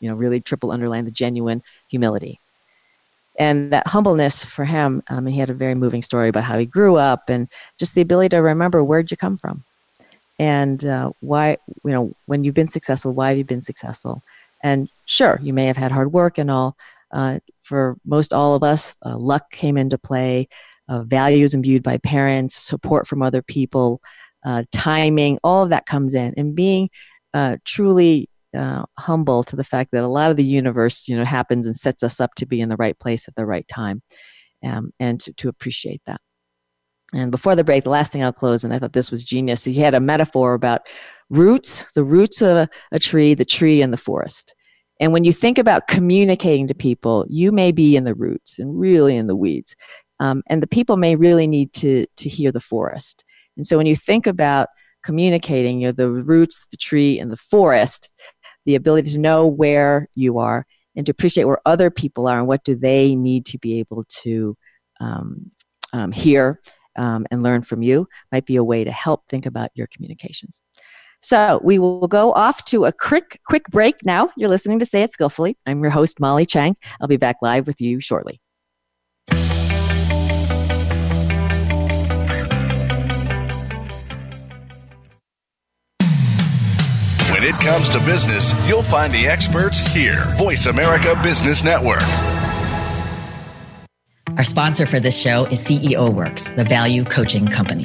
[0.00, 2.40] you know really triple underline the genuine humility.
[3.38, 6.66] And that humbleness for him um, he had a very moving story about how he
[6.66, 7.48] grew up and
[7.78, 9.64] just the ability to remember where'd you come from.
[10.38, 14.22] And uh, why you know when you've been successful why have you been successful?
[14.62, 16.76] And sure you may have had hard work and all
[17.10, 20.48] uh, for most all of us, uh, luck came into play,
[20.88, 24.00] uh, values imbued by parents, support from other people,
[24.44, 26.34] uh, timing, all of that comes in.
[26.36, 26.88] And being
[27.34, 31.24] uh, truly uh, humble to the fact that a lot of the universe, you know,
[31.24, 34.02] happens and sets us up to be in the right place at the right time,
[34.64, 36.20] um, and to, to appreciate that.
[37.12, 39.64] And before the break, the last thing I'll close, and I thought this was genius.
[39.64, 40.82] He had a metaphor about
[41.30, 44.54] roots, the roots of a, a tree, the tree, and the forest.
[44.98, 48.78] And when you think about communicating to people, you may be in the roots and
[48.78, 49.76] really in the weeds.
[50.20, 53.24] Um, and the people may really need to, to hear the forest.
[53.56, 54.68] And so when you think about
[55.02, 58.12] communicating, you know, the roots, the tree, and the forest,
[58.64, 62.48] the ability to know where you are and to appreciate where other people are and
[62.48, 64.56] what do they need to be able to
[65.00, 65.50] um,
[65.92, 66.60] um, hear
[66.96, 70.60] um, and learn from you might be a way to help think about your communications.
[71.20, 74.30] So we will go off to a quick, quick break now.
[74.36, 75.56] You're listening to Say It Skillfully.
[75.66, 76.74] I'm your host, Molly Tschang.
[77.00, 78.40] I'll be back live with you shortly.
[87.46, 90.24] It comes to business, you'll find the experts here.
[90.36, 92.02] Voice America Business Network.
[94.36, 97.84] Our sponsor for this show is CEO Works, the value coaching company.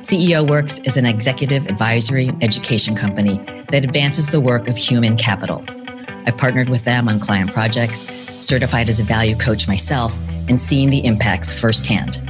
[0.00, 3.36] CEO Works is an executive advisory education company
[3.68, 5.62] that advances the work of human capital.
[6.26, 8.06] I've partnered with them on client projects,
[8.40, 12.22] certified as a value coach myself, and seen the impacts firsthand.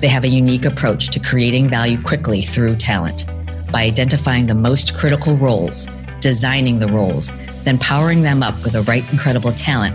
[0.00, 3.26] They have a unique approach to creating value quickly through talent
[3.70, 5.86] by identifying the most critical roles,
[6.20, 7.32] designing the roles,
[7.64, 9.94] then powering them up with the right incredible talent.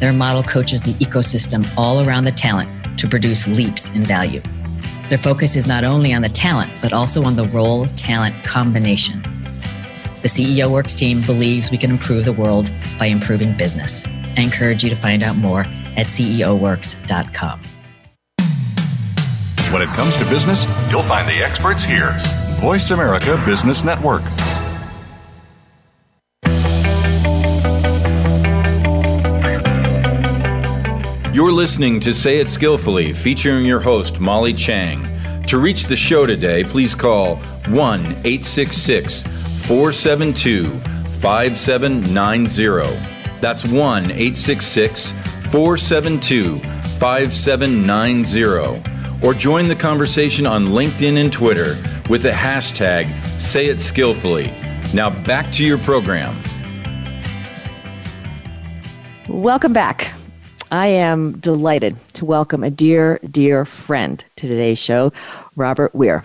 [0.00, 4.40] Their model coaches the ecosystem all around the talent to produce leaps in value.
[5.08, 9.22] Their focus is not only on the talent, but also on the role talent combination.
[10.22, 14.06] The CEO Works team believes we can improve the world by improving business.
[14.06, 17.60] I encourage you to find out more at CEOWorks.com.
[19.72, 22.16] When it comes to business, you'll find the experts here.
[22.60, 24.22] Voice America Business Network.
[31.34, 35.04] You're listening to Say It Skillfully, featuring your host, Molly Tschang.
[35.48, 37.38] To reach the show today, please call
[37.70, 39.24] 1 866
[39.66, 40.70] 472
[41.18, 43.40] 5790.
[43.40, 45.10] That's 1 866
[45.50, 49.26] 472 5790.
[49.26, 51.74] Or join the conversation on LinkedIn and Twitter
[52.08, 54.54] with the hashtag Say It Skillfully.
[54.94, 56.40] Now back to your program.
[59.26, 60.12] Welcome back.
[60.70, 65.12] I am delighted to welcome a dear, dear friend to today's show,
[65.56, 66.24] Robert Weir.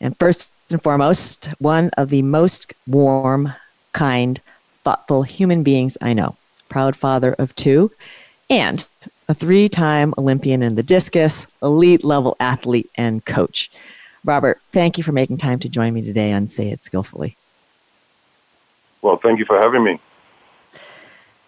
[0.00, 3.52] And first and foremost, one of the most warm,
[3.92, 4.40] kind,
[4.84, 6.36] thoughtful human beings I know.
[6.68, 7.90] Proud father of two,
[8.48, 8.86] and
[9.28, 13.70] a three time Olympian in the discus, elite level athlete, and coach.
[14.24, 17.36] Robert, thank you for making time to join me today on Say It Skillfully.
[19.02, 20.00] Well, thank you for having me.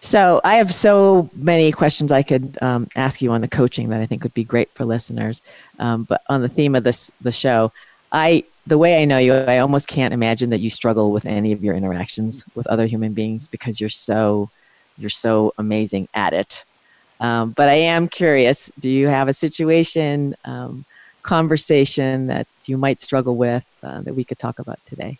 [0.07, 3.99] So, I have so many questions I could um, ask you on the coaching that
[3.99, 5.41] I think would be great for listeners.
[5.79, 7.73] Um, but on the theme of this the show,
[8.09, 11.51] I the way I know you, I almost can't imagine that you struggle with any
[11.51, 14.49] of your interactions with other human beings because you're so
[14.97, 16.63] you're so amazing at it.
[17.19, 20.85] Um, but I am curious: Do you have a situation, um,
[21.21, 25.17] conversation that you might struggle with uh, that we could talk about today?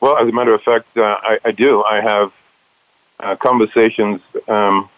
[0.00, 1.84] Well, as a matter of fact, uh, I, I, do.
[1.84, 2.32] I have
[3.20, 4.88] uh, conversations um,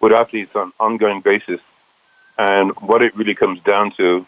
[0.00, 1.60] with athletes on an ongoing basis,
[2.38, 4.26] and what it really comes down to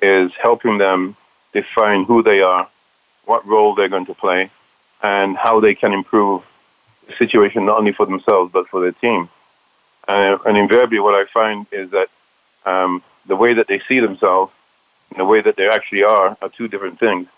[0.00, 1.16] is helping them
[1.52, 2.68] define who they are,
[3.24, 4.50] what role they're going to play,
[5.02, 6.42] and how they can improve
[7.06, 9.28] the situation not only for themselves but for their team.
[10.08, 12.08] Uh, and invariably, what I find is that
[12.64, 14.52] um, the way that they see themselves
[15.10, 17.28] and the way that they actually are are two different things.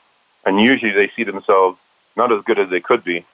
[0.45, 1.79] And usually, they see themselves
[2.17, 3.25] not as good as they could be.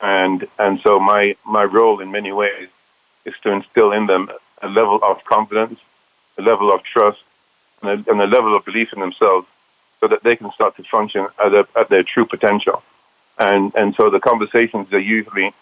[0.00, 2.68] And and so my my role in many ways
[3.24, 4.30] is to instill in them
[4.62, 5.80] a level of confidence,
[6.36, 7.22] a level of trust,
[7.82, 9.46] and a, and a level of belief in themselves
[10.00, 12.82] so that they can start to function at, a, at their true potential.
[13.38, 15.52] And, and so the conversations they usually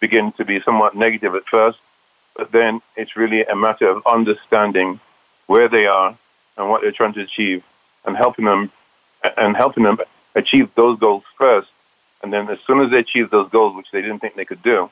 [0.00, 1.78] begin to be somewhat negative at first,
[2.36, 5.00] but then it's really a matter of understanding
[5.46, 6.16] where they are
[6.56, 7.64] and what they're trying to achieve
[8.04, 8.70] and helping them
[9.36, 9.98] and helping them
[10.34, 11.68] achieve those goals first.
[12.22, 14.62] And then as soon as they achieve those goals, which they didn't think they could
[14.62, 14.90] do,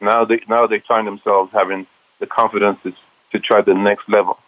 [0.00, 1.86] now they now they find themselves having
[2.18, 2.92] the confidence to,
[3.32, 4.38] to try the next level.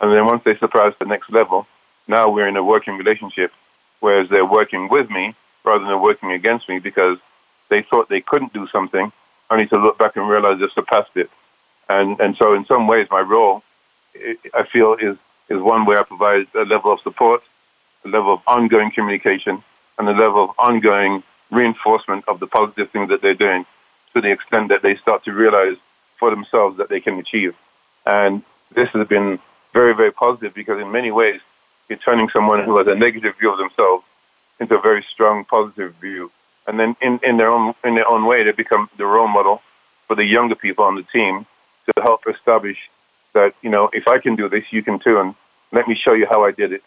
[0.00, 1.66] And then once they surpass the next level,
[2.06, 3.52] now we're in a working relationship,
[4.00, 7.18] whereas they're working with me rather than working against me because
[7.68, 9.12] they thought they couldn't do something,
[9.50, 11.30] only to look back and realize they've surpassed it.
[11.88, 13.62] And and so in some ways, my role,
[14.54, 15.16] I feel, is
[15.48, 17.42] is one where I provide a level of support,
[18.04, 19.62] a level of ongoing communication,
[19.98, 23.64] and a level of ongoing reinforcement of the positive things that they're doing,
[24.14, 25.76] to the extent that they start to realize
[26.18, 27.54] for themselves that they can achieve.
[28.06, 28.42] And
[28.74, 29.38] this has been
[29.72, 31.40] very, very positive because in many ways,
[31.88, 34.04] you're turning someone who has a negative view of themselves
[34.60, 36.30] into a very strong positive view.
[36.66, 39.62] And then in, in their own in their own way they become the role model
[40.06, 41.46] for the younger people on the team
[41.86, 42.78] to help establish
[43.32, 45.34] that, you know, if I can do this, you can too and
[45.72, 46.82] let me show you how I did it.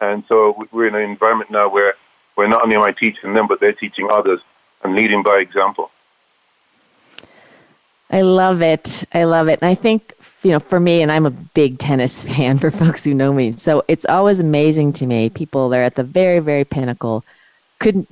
[0.00, 1.94] And so we're in an environment now where
[2.40, 4.40] where not only am I teaching them, but they're teaching others
[4.82, 5.90] and leading by example.
[8.10, 9.04] I love it.
[9.12, 9.58] I love it.
[9.60, 13.04] And I think you know, for me, and I'm a big tennis fan for folks
[13.04, 13.52] who know me.
[13.52, 15.28] So it's always amazing to me.
[15.28, 17.26] People, they're at the very, very pinnacle,
[17.78, 18.08] couldn't,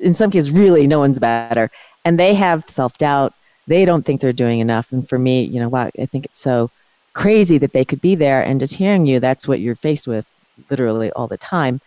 [0.00, 1.70] in some cases, really, no one's better.
[2.04, 3.32] And they have self doubt.
[3.68, 4.90] They don't think they're doing enough.
[4.90, 6.72] And for me, you know, wow, I think it's so
[7.12, 8.42] crazy that they could be there.
[8.42, 10.28] And just hearing you, that's what you're faced with
[10.68, 11.80] literally all the time.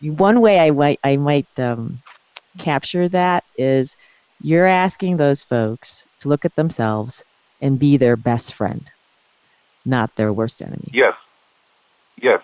[0.00, 2.00] One way I might, I might um,
[2.58, 3.96] capture that is
[4.40, 7.24] you're asking those folks to look at themselves
[7.60, 8.90] and be their best friend
[9.88, 10.90] not their worst enemy.
[10.92, 11.16] Yes,
[12.20, 12.42] yes,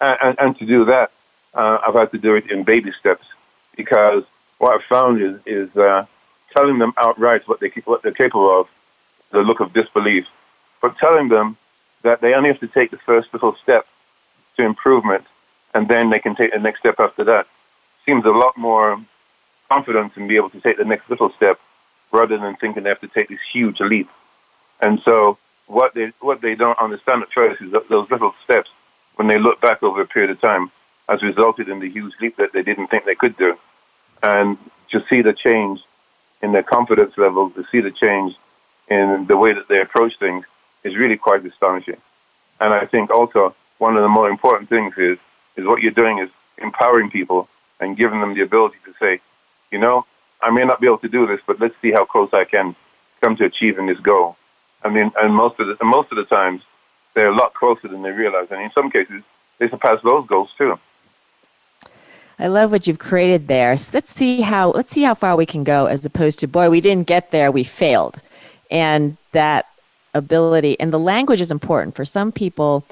[0.00, 1.12] and, and, and to do that,
[1.54, 3.26] uh, I've had to do it in baby steps
[3.76, 4.24] because
[4.58, 6.06] what I've found is is uh,
[6.52, 8.68] telling them outright what they what they're capable of,
[9.30, 10.26] the look of disbelief,
[10.80, 11.56] but telling them
[12.02, 13.86] that they only have to take the first little step
[14.56, 15.26] to improvement,
[15.76, 17.46] and then they can take the next step after that.
[18.06, 18.98] Seems a lot more
[19.68, 21.60] confident in be able to take the next little step
[22.10, 24.08] rather than thinking they have to take this huge leap.
[24.80, 28.70] And so what they what they don't understand at first is that those little steps,
[29.16, 30.70] when they look back over a period of time,
[31.10, 33.58] has resulted in the huge leap that they didn't think they could do,
[34.22, 34.56] and
[34.92, 35.82] to see the change
[36.40, 38.34] in their confidence level, to see the change
[38.88, 40.46] in the way that they approach things,
[40.84, 42.00] is really quite astonishing.
[42.60, 45.18] And I think also one of the more important things is
[45.56, 47.48] is what you're doing is empowering people
[47.80, 49.20] and giving them the ability to say,
[49.70, 50.06] you know,
[50.40, 52.74] I may not be able to do this, but let's see how close I can
[53.20, 54.36] come to achieving this goal.
[54.82, 56.62] I mean, and most of the most of the times
[57.14, 59.22] they're a lot closer than they realize, and in some cases
[59.58, 60.78] they surpass those goals too.
[62.38, 63.76] I love what you've created there.
[63.78, 66.68] So let's see how let's see how far we can go, as opposed to boy,
[66.70, 68.20] we didn't get there, we failed,
[68.70, 69.66] and that
[70.14, 72.84] ability and the language is important for some people.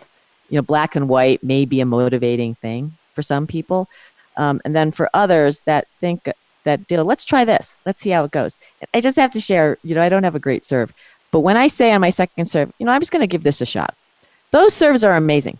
[0.50, 3.88] You know, black and white may be a motivating thing for some people,
[4.36, 6.28] um, and then for others that think
[6.64, 8.56] that deal, let's try this, let's see how it goes.
[8.92, 9.78] I just have to share.
[9.82, 10.92] You know, I don't have a great serve,
[11.30, 13.42] but when I say on my second serve, you know, I'm just going to give
[13.42, 13.94] this a shot.
[14.50, 15.58] Those serves are amazing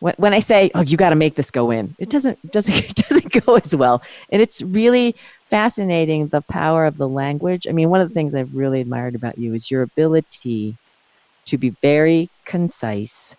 [0.00, 2.74] when, when I say, "Oh, you got to make this go in," it doesn't doesn't
[2.90, 5.14] it doesn't go as well, and it's really
[5.48, 7.66] fascinating the power of the language.
[7.68, 10.76] I mean, one of the things I've really admired about you is your ability
[11.46, 13.36] to be very concise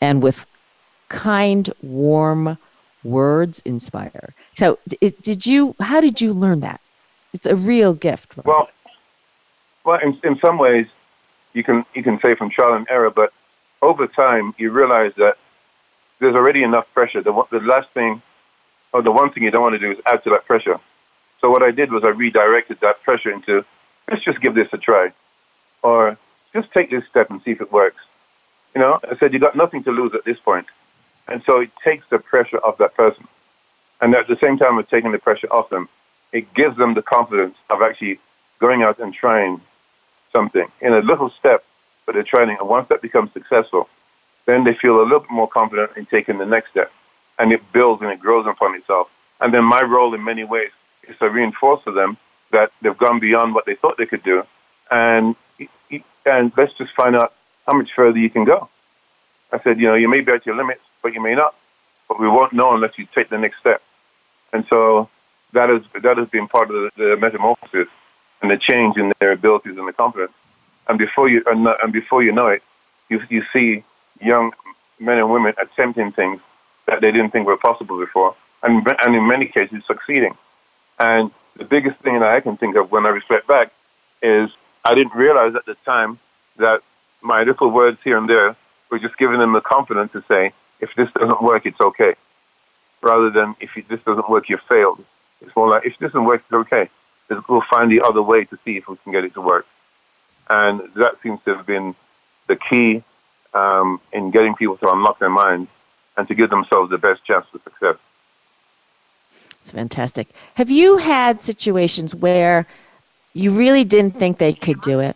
[0.00, 0.46] and with
[1.08, 2.58] kind, warm
[3.04, 4.34] words inspire.
[4.54, 5.74] So, did you?
[5.80, 6.80] How did you learn that?
[7.32, 8.36] It's a real gift.
[8.44, 8.70] Well,
[9.84, 10.86] well, in, in some ways,
[11.52, 13.32] you can you can say from trial and error, but
[13.82, 15.36] over time, you realize that
[16.18, 17.22] there's already enough pressure.
[17.22, 18.22] The, the last thing,
[18.92, 20.80] or the one thing you don't want to do is add to that pressure.
[21.40, 23.64] So what I did was I redirected that pressure into,
[24.10, 25.12] let's just give this a try.
[25.82, 26.16] Or
[26.54, 28.02] just take this step and see if it works.
[28.76, 30.66] You know, I said, you got nothing to lose at this point.
[31.26, 33.26] And so it takes the pressure off that person.
[34.02, 35.88] And at the same time of taking the pressure off them,
[36.30, 38.18] it gives them the confidence of actually
[38.58, 39.62] going out and trying
[40.30, 41.64] something in a little step,
[42.04, 42.50] but they're trying.
[42.50, 43.88] And once that becomes successful,
[44.44, 46.92] then they feel a little bit more confident in taking the next step.
[47.38, 49.08] And it builds and it grows upon itself.
[49.40, 50.70] And then my role in many ways
[51.08, 52.18] is to reinforce to them
[52.50, 54.44] that they've gone beyond what they thought they could do.
[54.90, 55.34] And,
[56.26, 57.32] and let's just find out
[57.66, 58.68] how much further you can go.
[59.52, 61.54] I said, you know, you may be at your limits, but you may not.
[62.08, 63.82] But we won't know unless you take the next step.
[64.52, 65.08] And so
[65.52, 67.88] that has, that has been part of the, the metamorphosis
[68.42, 70.32] and the change in their abilities and the confidence.
[70.88, 72.62] And before you, and, and before you know it,
[73.08, 73.82] you, you see
[74.20, 74.52] young
[74.98, 76.40] men and women attempting things
[76.86, 80.36] that they didn't think were possible before, and, and in many cases succeeding.
[80.98, 83.72] And the biggest thing that I can think of when I reflect back
[84.22, 84.50] is
[84.84, 86.18] I didn't realize at the time
[86.58, 86.82] that
[87.26, 88.56] my little words here and there
[88.90, 92.14] were just giving them the confidence to say, if this doesn't work, it's okay.
[93.02, 95.04] Rather than, if this doesn't work, you failed.
[95.42, 96.88] It's more like, if this doesn't work, it's okay.
[97.48, 99.66] We'll find the other way to see if we can get it to work.
[100.48, 101.94] And that seems to have been
[102.46, 103.02] the key
[103.52, 105.70] um, in getting people to unlock their minds
[106.16, 107.96] and to give themselves the best chance for success.
[109.52, 110.28] It's fantastic.
[110.54, 112.66] Have you had situations where
[113.32, 115.15] you really didn't think they could do it?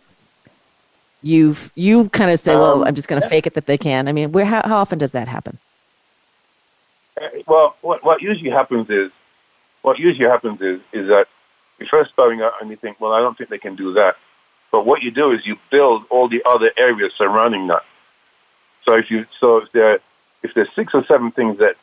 [1.23, 3.77] You've you kind of say, "Well, um, I'm just going to fake it that they
[3.77, 5.57] can." I mean, where how, how often does that happen?
[7.21, 9.11] Uh, well, what what usually happens is
[9.83, 11.27] what usually happens is is that
[11.77, 14.17] you're first starting out and you think, "Well, I don't think they can do that,"
[14.71, 17.85] but what you do is you build all the other areas surrounding that.
[18.85, 19.99] So if you so if there
[20.41, 21.75] if there's six or seven things that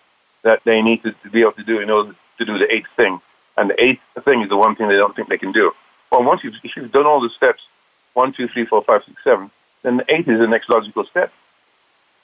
[0.42, 2.90] that they need to, to be able to do in order to do the eighth
[2.96, 3.20] thing,
[3.56, 5.72] and the eighth thing is the one thing they don't think they can do.
[6.10, 7.62] Well, once you've if you've done all the steps
[8.14, 9.50] one, two, three, four, five, six, seven,
[9.82, 11.32] then the eighth is the next logical step,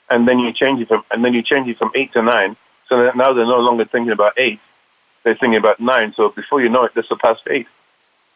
[0.09, 2.55] and then you change it from and then you change it from eight to nine.
[2.87, 4.59] So that now they're no longer thinking about eight;
[5.23, 6.13] they're thinking about nine.
[6.13, 7.67] So before you know it, they're surpassed eight.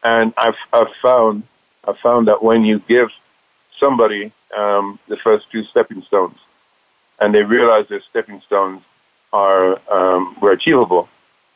[0.02, 1.44] And I've I've found
[1.86, 3.10] I've found that when you give
[3.78, 6.38] somebody um, the first few stepping stones,
[7.20, 8.82] and they realize their stepping stones
[9.32, 11.08] are um, were achievable,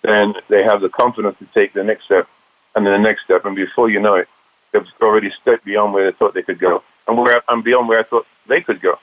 [0.03, 2.29] then they have the confidence to take the next step
[2.75, 4.29] and then the next step, and before you know it,
[4.75, 8.01] they've already stepped beyond where they thought they could go, and where and beyond where
[8.01, 8.99] I thought they could go.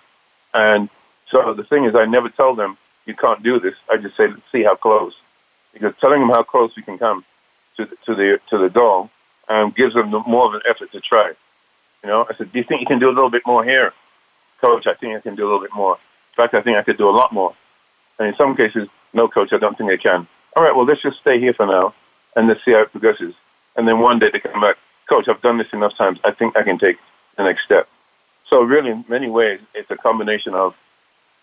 [0.53, 0.89] And
[1.31, 3.75] so the thing is, I never tell them you can't do this.
[3.89, 5.15] I just say, let's see how close,
[5.73, 7.25] because telling them how close we can come
[7.77, 9.09] to the, to the to the goal
[9.49, 11.31] um, gives them more of an effort to try.
[12.03, 13.93] You know, I said, do you think you can do a little bit more here?
[14.59, 15.93] Coach, I think I can do a little bit more.
[15.93, 17.53] In fact, I think I could do a lot more.
[18.17, 20.27] And in some cases, no, coach, I don't think I can.
[20.55, 21.93] All right, well, let's just stay here for now
[22.35, 23.33] and let's see how it progresses.
[23.75, 24.77] And then one day they come back,
[25.11, 26.19] coach, I've done this enough times.
[26.23, 26.97] I think I can take
[27.35, 27.89] the next step.
[28.49, 30.75] So really, in many ways, it's a combination of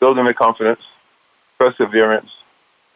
[0.00, 0.80] building the confidence,
[1.58, 2.30] perseverance,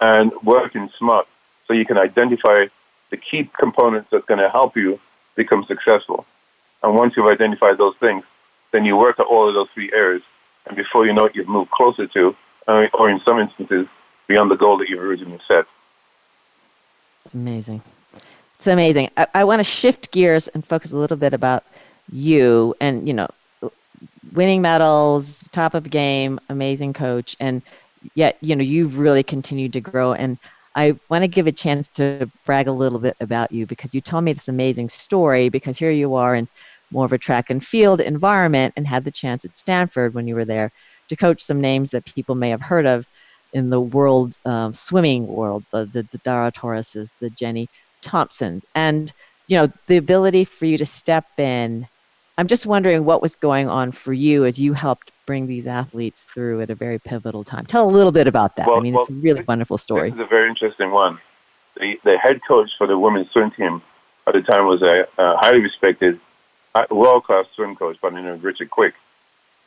[0.00, 1.26] and working smart
[1.66, 2.66] so you can identify
[3.10, 4.98] the key components that's going to help you
[5.36, 6.24] become successful.
[6.82, 8.24] And once you've identified those things,
[8.72, 10.22] then you work at all of those three areas.
[10.66, 13.86] And before you know it, you've moved closer to, uh, or in some instances,
[14.26, 15.66] beyond the goal that you've originally set.
[17.26, 17.82] It's amazing.
[18.62, 19.10] It's amazing.
[19.16, 21.64] I, I want to shift gears and focus a little bit about
[22.12, 23.26] you and, you know,
[24.32, 27.34] winning medals, top of game, amazing coach.
[27.40, 27.62] And
[28.14, 30.12] yet, you know, you've really continued to grow.
[30.12, 30.38] And
[30.76, 34.00] I want to give a chance to brag a little bit about you because you
[34.00, 36.46] told me this amazing story because here you are in
[36.92, 40.36] more of a track and field environment and had the chance at Stanford when you
[40.36, 40.70] were there
[41.08, 43.08] to coach some names that people may have heard of
[43.52, 47.68] in the world um, swimming world, the, the, the Dara Torreses, the Jenny
[48.02, 48.66] Thompsons.
[48.74, 49.12] And,
[49.46, 51.86] you know, the ability for you to step in.
[52.38, 56.24] I'm just wondering what was going on for you as you helped bring these athletes
[56.24, 57.66] through at a very pivotal time.
[57.66, 58.66] Tell a little bit about that.
[58.66, 60.10] Well, I mean, well, it's a really wonderful story.
[60.10, 61.18] This is a very interesting one.
[61.78, 63.82] The, the head coach for the women's swim team
[64.26, 66.18] at the time was a, a highly respected,
[66.90, 68.94] world class swim coach by the name of Richard Quick.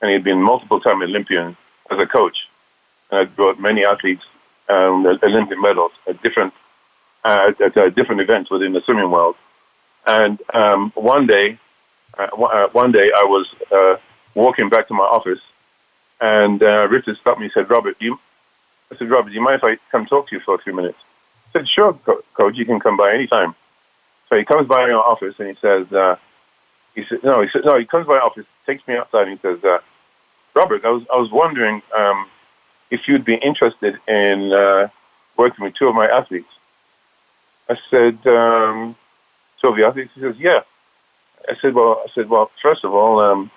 [0.01, 1.55] And he had been multiple time Olympian
[1.89, 2.47] as a coach
[3.11, 4.25] and had brought many athletes
[4.69, 6.53] um, Olympic medals at different
[7.25, 9.35] uh, at uh, different events within the swimming world.
[10.05, 11.57] And um, one day,
[12.17, 13.97] uh, uh one day I was uh,
[14.35, 15.41] walking back to my office,
[16.21, 18.19] and Richard stopped me and said, "Robert, you?"
[18.91, 20.73] I said, "Robert, do you mind if I come talk to you for a few
[20.73, 20.99] minutes?"
[21.49, 21.93] I said, "Sure,
[22.35, 22.55] coach.
[22.55, 23.55] You can come by anytime."
[24.29, 25.87] So he comes by my office and he says,
[26.93, 27.79] "He said no." He said no.
[27.79, 29.59] He comes by my office, takes me outside, and he says,
[30.53, 32.27] "Robert, I was I was wondering um,
[32.91, 34.89] if you'd be interested in uh,
[35.37, 36.54] working with two of my athletes."
[37.69, 38.95] I said, um,
[39.59, 40.61] "Two of the athletes?" He says, "Yeah."
[41.49, 43.51] I said, "Well, I said, well, first of all, um,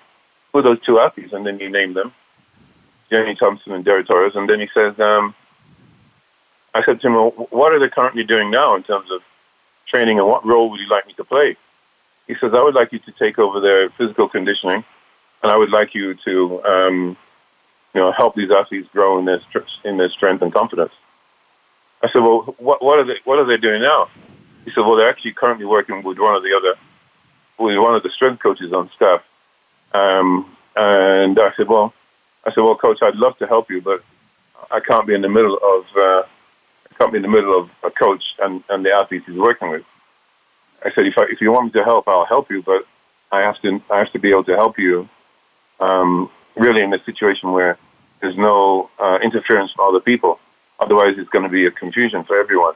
[0.51, 2.13] who are those two athletes?" And then he named them,
[3.09, 4.35] Jenny Thompson and Dara Torres.
[4.35, 5.33] And then he says, um,
[6.73, 9.23] "I said to him, well, what are they currently doing now in terms of
[9.87, 11.55] training, and what role would you like me to play?
[12.27, 14.83] He says, I would like you to take over their physical conditioning,
[15.41, 17.17] and I would like you to, um,
[17.93, 19.41] you know, help these athletes grow in their
[19.83, 20.93] in their strength and confidence.
[22.01, 24.09] I said, well, what, what are they what are they doing now?
[24.65, 26.75] He said, well, they're actually currently working with one of the other,
[27.57, 29.23] with one of the strength coaches on staff.
[29.93, 31.93] Um, and I said, well,
[32.45, 34.03] I said, well, coach, I'd love to help you, but
[34.69, 36.23] I can't be in the middle of uh,
[36.99, 39.85] Cut me in the middle of a coach and, and the athletes he's working with.
[40.83, 42.85] I said, if, I, if you want me to help, I'll help you, but
[43.31, 45.07] I have to, I have to be able to help you
[45.79, 47.77] um, really in a situation where
[48.19, 50.41] there's no uh, interference from other people.
[50.79, 52.75] Otherwise, it's going to be a confusion for everyone.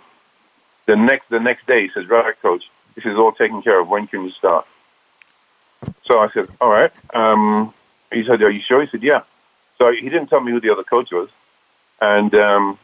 [0.85, 3.87] The next, the next day, he says, right, coach, this is all taken care of.
[3.87, 4.67] When can you start?
[6.03, 6.91] So I said, all right.
[7.13, 7.73] Um,
[8.11, 8.81] he said, are you sure?
[8.81, 9.21] He said, yeah.
[9.77, 11.29] So he didn't tell me who the other coach was.
[12.01, 12.77] And um,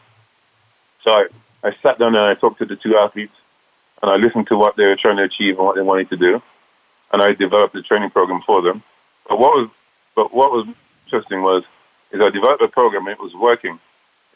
[1.03, 1.27] so I,
[1.63, 3.35] I sat down and I talked to the two athletes
[4.01, 6.17] and I listened to what they were trying to achieve and what they wanted to
[6.17, 6.41] do.
[7.11, 8.83] And I developed a training program for them.
[9.27, 9.69] But what was,
[10.15, 10.67] but what was
[11.05, 11.63] interesting was,
[12.11, 13.79] is I developed a program and it was working.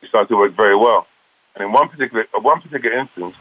[0.03, 1.07] It started to work very well.
[1.55, 3.35] And in one particular, one particular instance,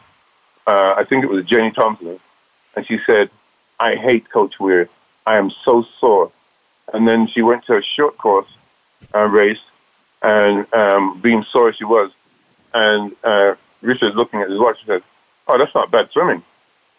[0.66, 2.20] uh, I think it was Jenny Thompson,
[2.76, 3.30] and she said,
[3.80, 4.88] I hate Coach Weir.
[5.26, 6.30] I am so sore.
[6.92, 8.48] And then she went to a short course
[9.14, 9.60] uh, race,
[10.22, 12.12] and um, being sore as she was,
[12.72, 15.02] and uh, Richard, looking at his watch, and said,
[15.48, 16.42] "Oh, that's not bad swimming."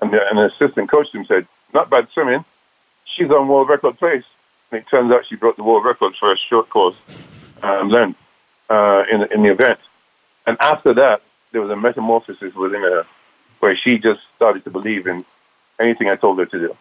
[0.02, 2.44] And the, the assistant coach to him said, "Not bad swimming.
[3.06, 4.26] She's on world record place."
[4.72, 6.98] And it turns out she broke the world record for a short course
[7.62, 8.20] um, length
[8.70, 9.80] uh, in in the event.
[10.46, 13.06] And after that, there was a metamorphosis within her,
[13.60, 15.24] where she just started to believe in
[15.80, 16.78] anything I told her to do.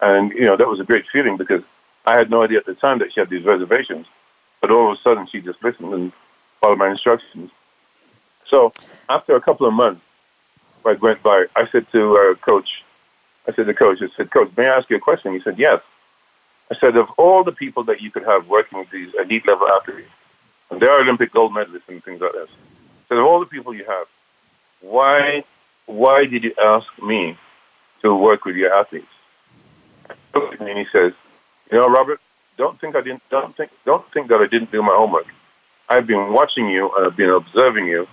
[0.00, 1.62] And you know that was a great feeling because
[2.06, 4.06] I had no idea at the time that she had these reservations,
[4.60, 6.12] but all of a sudden she just listened and
[6.60, 7.50] followed my instructions.
[8.46, 8.72] So
[9.08, 10.02] after a couple of months,
[10.84, 12.82] I went by, I said to uh, coach,
[13.46, 15.32] I said to the coach, I said, coach, may I ask you a question?
[15.32, 15.80] He said, yes.
[16.70, 19.68] I said, of all the people that you could have working with these elite level
[19.68, 20.08] athletes,
[20.70, 22.48] and there are Olympic gold medalists and things like this.
[23.08, 24.06] So of all the people you have,
[24.80, 25.44] why,
[25.86, 27.36] why did you ask me
[28.02, 29.06] to work with your athletes?
[30.34, 31.12] And he says,
[31.70, 32.20] you know, Robert,
[32.56, 35.26] don't think I didn't, don't think, don't think that I didn't do my homework.
[35.88, 38.06] I've been watching you and I've been observing you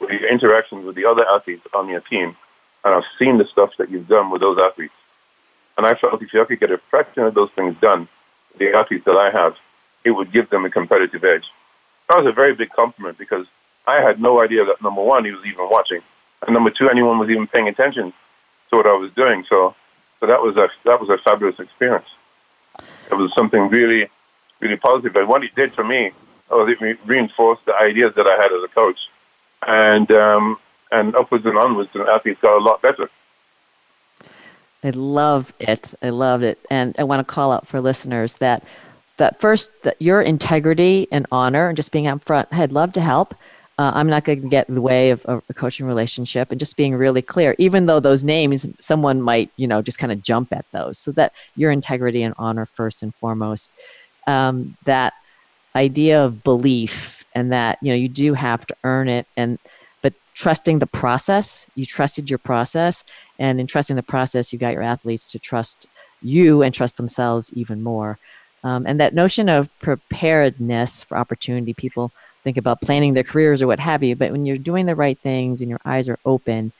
[0.00, 2.36] with your interactions with the other athletes on your team,
[2.84, 4.94] and I've seen the stuff that you've done with those athletes.
[5.76, 8.08] And I felt if I could get a fraction of those things done,
[8.58, 9.56] the athletes that I have,
[10.04, 11.50] it would give them a competitive edge.
[12.10, 13.46] That was a very big compliment because
[13.86, 16.00] I had no idea that number one, he was even watching,
[16.42, 18.12] and number two, anyone was even paying attention
[18.70, 19.44] to what I was doing.
[19.44, 19.76] So,
[20.18, 22.08] so that was a that was a fabulous experience.
[23.12, 24.08] It was something really,
[24.58, 25.14] really positive.
[25.14, 26.10] And what it did for me
[26.50, 29.08] was it reinforced the ideas that I had as a coach
[29.64, 30.58] and um,
[30.90, 33.08] and upwards and onwards, and athletes got a lot better.
[34.82, 35.94] I love it.
[36.02, 38.64] I loved it, and I want to call out for listeners that
[39.20, 42.48] that first that your integrity and honor and just being up front.
[42.50, 43.34] I'd love to help.
[43.78, 46.58] Uh, I'm not going to get in the way of, of a coaching relationship and
[46.58, 50.22] just being really clear, even though those names, someone might, you know, just kind of
[50.22, 50.98] jump at those.
[50.98, 53.72] So that your integrity and honor first and foremost.
[54.26, 55.14] Um, that
[55.74, 59.58] idea of belief and that you know you do have to earn it and
[60.02, 63.04] but trusting the process you trusted your process
[63.38, 65.86] and in trusting the process you got your athletes to trust
[66.22, 68.18] you and trust themselves even more.
[68.62, 72.12] Um, and that notion of preparedness for opportunity, people
[72.44, 75.18] think about planning their careers or what have you, but when you're doing the right
[75.18, 76.72] things and your eyes are open,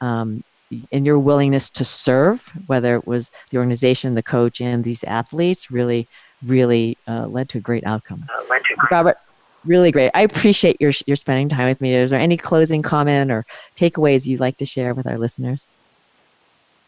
[0.00, 0.42] um,
[0.90, 5.70] and your willingness to serve, whether it was the organization, the coach, and these athletes,
[5.70, 6.08] really,
[6.44, 8.24] really uh, led to a great outcome.
[8.28, 8.58] Uh,
[8.90, 9.16] Robert,
[9.64, 10.10] really great.
[10.14, 11.94] I appreciate your your spending time with me.
[11.94, 15.68] Is there any closing comment or takeaways you'd like to share with our listeners?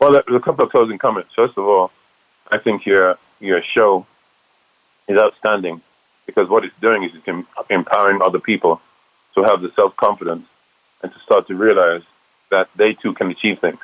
[0.01, 1.35] Well, there's a couple of closing comments.
[1.35, 1.93] First of all,
[2.51, 4.07] I think your your show
[5.09, 5.81] is outstanding
[6.27, 8.81] because what it's doing is it's empowering other people
[9.35, 10.47] to have the self confidence
[11.03, 12.03] and to start to realize
[12.51, 13.79] that they too can achieve things.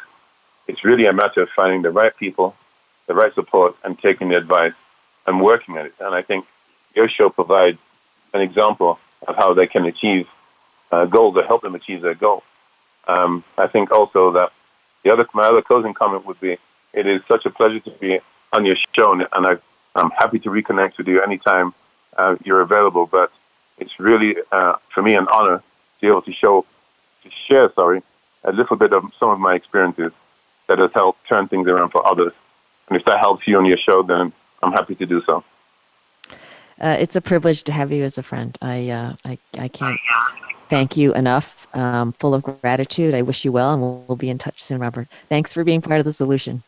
[0.66, 2.54] It's really a matter of finding the right people,
[3.06, 4.72] the right support, and taking the advice
[5.26, 5.94] and working at it.
[6.00, 6.46] And I think
[6.94, 7.78] your show provides
[8.32, 10.28] an example of how they can achieve
[10.90, 12.42] uh, goals or help them achieve their goal.
[13.06, 14.52] Um, I think also that
[15.02, 16.56] the other my other closing comment would be
[16.92, 18.20] it is such a pleasure to be
[18.52, 19.56] on your show, and I,
[19.96, 21.74] am happy to reconnect with you anytime
[22.16, 23.06] uh, you're available.
[23.06, 23.30] But
[23.78, 26.64] it's really uh, for me an honor to be able to show
[27.22, 28.02] to share, sorry,
[28.44, 30.12] a little bit of some of my experiences
[30.66, 32.32] that has helped turn things around for others.
[32.88, 34.32] And if that helps you on your show, then
[34.62, 35.42] I'm happy to do so.
[36.80, 38.56] Uh, it's a privilege to have you as a friend.
[38.60, 39.98] I, uh, I, I can't
[40.68, 41.68] thank you enough.
[41.74, 43.14] Um, full of gratitude.
[43.14, 45.08] I wish you well, and we'll, we'll be in touch soon, Robert.
[45.28, 46.62] Thanks for being part of the solution.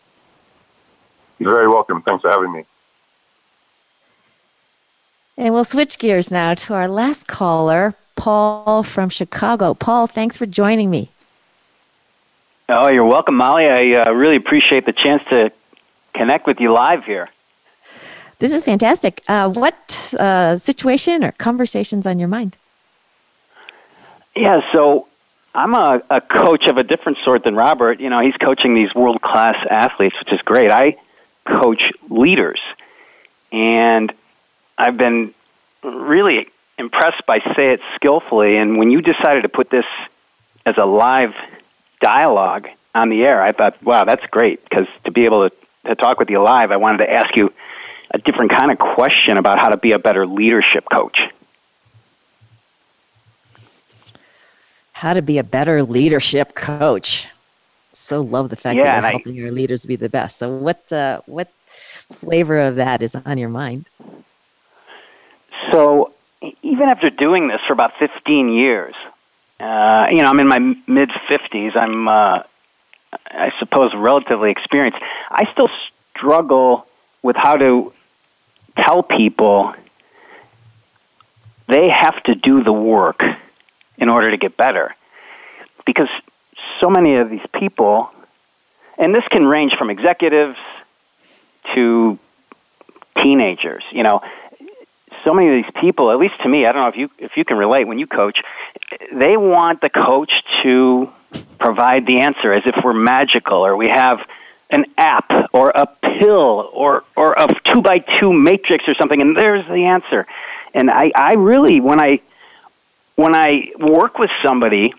[1.39, 2.03] You're very welcome.
[2.03, 2.65] Thanks for having me.
[5.39, 9.75] And we'll switch gears now to our last caller, Paul from Chicago.
[9.75, 11.11] Paul, thanks for joining me.
[12.69, 13.67] Oh, you're welcome, Molly.
[13.67, 15.53] I uh, really appreciate the chance to
[16.15, 17.29] connect with you live here.
[18.39, 19.23] This is fantastic.
[19.29, 22.57] Uh, what uh, situation or conversations on your mind?
[24.35, 25.07] Yeah, so
[25.55, 28.01] I'm a, a coach of a different sort than Robert.
[28.01, 30.71] You know, he's coaching these world class athletes, which is great.
[30.71, 30.97] I
[31.47, 32.61] coach leaders,
[33.53, 34.13] and
[34.79, 35.35] I've been
[35.83, 36.49] really
[36.79, 38.57] impressed by Say It Skillfully.
[38.57, 39.87] And when you decided to put this
[40.65, 41.35] as a live
[42.01, 45.57] dialogue on the air, I thought, wow, that's great because to be able to,
[45.87, 47.53] to talk with you live, I wanted to ask you
[48.11, 51.21] a different kind of question about how to be a better leadership coach.
[54.93, 57.29] How to be a better leadership coach.
[57.93, 60.37] So love the fact yeah, that you're helping I, your leaders be the best.
[60.37, 61.49] So what uh, what
[62.13, 63.87] flavor of that is on your mind?
[65.71, 66.13] So
[66.63, 68.95] even after doing this for about 15 years,
[69.59, 71.77] uh, you know, I'm in my mid 50s.
[71.77, 72.43] I'm, uh,
[73.31, 74.99] I suppose, relatively experienced.
[75.31, 75.71] I still
[76.11, 76.87] struggle
[77.23, 77.93] with how to
[78.77, 79.75] tell people
[81.69, 83.23] they have to do the work
[83.99, 84.95] in order to get better.
[85.85, 86.09] Because
[86.81, 88.11] so many of these people,
[88.99, 90.59] and this can range from executives
[91.75, 92.19] to
[93.23, 94.23] teenagers, you know,
[95.27, 97.37] so many of these people, at least to me, I don't know if you if
[97.37, 98.41] you can relate when you coach,
[99.13, 100.31] they want the coach
[100.63, 101.13] to
[101.59, 104.27] provide the answer as if we're magical or we have
[104.71, 109.37] an app or a pill or or a two by two matrix or something and
[109.37, 110.27] there's the answer.
[110.73, 112.21] And I, I really when I
[113.17, 114.95] when I work with somebody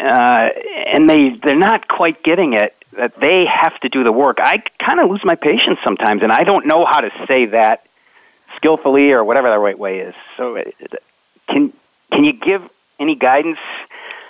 [0.00, 0.48] uh,
[0.86, 4.62] and they they're not quite getting it that they have to do the work, I
[4.78, 7.84] kind of lose my patience sometimes, and I don't know how to say that
[8.56, 10.14] skillfully or whatever the right way is.
[10.36, 10.64] So, uh,
[11.48, 11.72] can
[12.10, 12.68] can you give
[12.98, 13.58] any guidance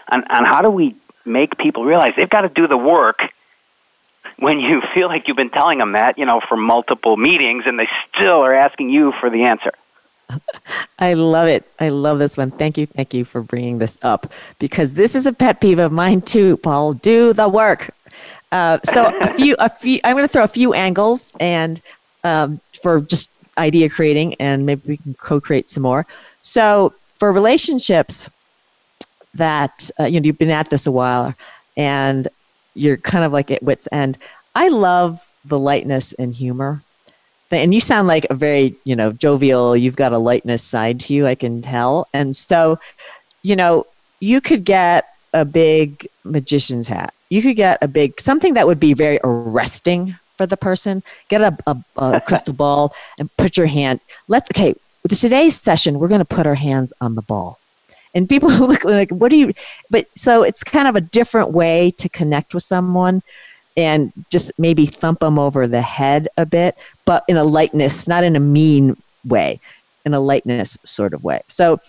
[0.08, 0.94] on, on how do we
[1.24, 3.22] make people realize they've got to do the work
[4.38, 7.78] when you feel like you've been telling them that, you know, for multiple meetings and
[7.78, 9.72] they still are asking you for the answer?
[10.98, 11.64] I love it.
[11.80, 12.50] I love this one.
[12.50, 12.86] Thank you.
[12.86, 16.58] Thank you for bringing this up because this is a pet peeve of mine too,
[16.58, 16.94] Paul.
[16.94, 17.94] Do the work.
[18.52, 20.00] Uh, so a few, a few.
[20.04, 21.80] I'm going to throw a few angles and
[22.24, 26.06] um, for just idea creating, and maybe we can co-create some more.
[26.40, 28.30] So for relationships
[29.34, 31.34] that uh, you know you've been at this a while,
[31.76, 32.28] and
[32.74, 34.18] you're kind of like at wits end.
[34.54, 36.82] I love the lightness and humor.
[37.50, 41.14] And you sound like a very, you know, jovial, you've got a lightness side to
[41.14, 42.06] you, I can tell.
[42.12, 42.78] And so,
[43.42, 43.86] you know,
[44.20, 47.14] you could get a big magician's hat.
[47.30, 51.02] You could get a big something that would be very arresting for the person.
[51.28, 54.00] Get a, a, a crystal ball and put your hand.
[54.28, 54.74] Let's okay.
[55.02, 57.58] With today's session, we're going to put our hands on the ball.
[58.14, 59.52] And people look like, what do you?
[59.90, 63.22] But so it's kind of a different way to connect with someone
[63.76, 68.24] and just maybe thump them over the head a bit, but in a lightness, not
[68.24, 69.60] in a mean way,
[70.04, 71.42] in a lightness sort of way.
[71.46, 71.80] So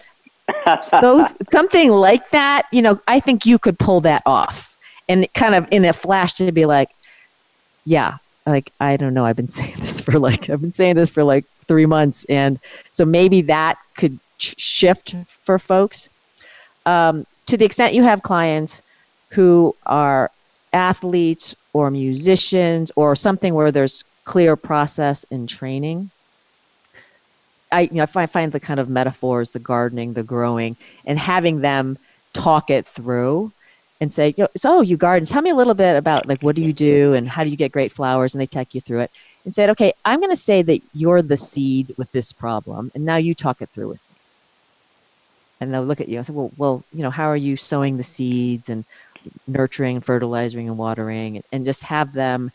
[1.02, 4.78] those something like that, you know, I think you could pull that off
[5.08, 6.91] and kind of in a flash to be like,
[7.86, 8.18] yeah,
[8.50, 9.26] like I don't know.
[9.26, 12.60] I've been saying this for like I've been saying this for like three months, and
[12.91, 16.10] so maybe that could shift for folks.
[16.86, 18.82] Um, to the extent you have clients
[19.30, 20.32] who are
[20.74, 26.10] athletes or musicians or something where there's clear process in training.
[27.72, 30.76] I you know I find the kind of metaphors, the gardening, the growing,
[31.06, 31.97] and having them
[32.34, 33.52] talk it through
[34.02, 35.26] and say, "So oh, you garden?
[35.26, 37.58] Tell me a little bit about like what do you do and how do you
[37.58, 39.12] get great flowers?" And they take you through it
[39.43, 43.06] and said, "Okay, I'm going to say that you're the seed with this problem, and
[43.06, 44.16] now you talk it through with me."
[45.62, 47.97] And they'll look at you and say, "Well, well, you know, how are you sowing
[47.97, 48.86] the seeds and
[49.47, 52.52] nurturing and fertilizing and watering, and, and just have them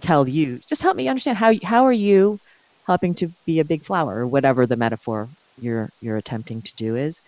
[0.00, 2.40] tell you, just help me understand how how are you
[2.86, 5.28] helping to be a big flower or whatever the metaphor
[5.60, 7.20] you're you're attempting to do is."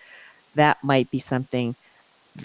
[0.55, 1.77] That might be something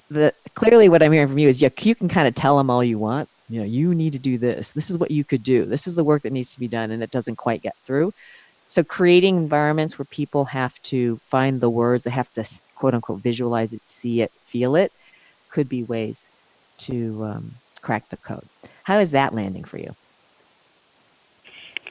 [0.10, 2.70] the clearly what I'm hearing from you is yeah, you can kind of tell them
[2.70, 3.30] all you want.
[3.50, 4.72] You know, you need to do this.
[4.72, 5.66] This is what you could do.
[5.66, 8.14] This is the work that needs to be done, and it doesn't quite get through.
[8.68, 13.22] So, creating environments where people have to find the words, they have to quote unquote
[13.22, 14.92] visualize it, see it, feel it,
[15.50, 16.32] could be ways
[16.80, 18.48] to um, crack the code.
[18.84, 19.96] How is that landing for you?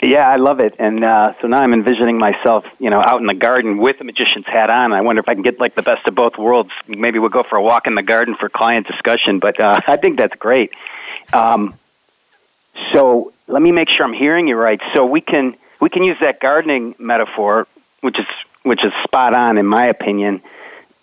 [0.02, 0.74] Yeah, I love it.
[0.80, 4.04] And uh, so now I'm envisioning myself, you know, out in the garden with a
[4.04, 4.92] magician's hat on.
[4.92, 6.70] I wonder if I can get like the best of both worlds.
[6.88, 9.38] Maybe we'll go for a walk in the garden for client discussion.
[9.38, 10.72] But uh, I think that's great.
[11.32, 11.74] Um,
[12.92, 14.80] so let me make sure I'm hearing you right.
[14.92, 17.68] So we can we can use that gardening metaphor,
[18.00, 18.26] which is
[18.64, 20.42] which is spot on in my opinion,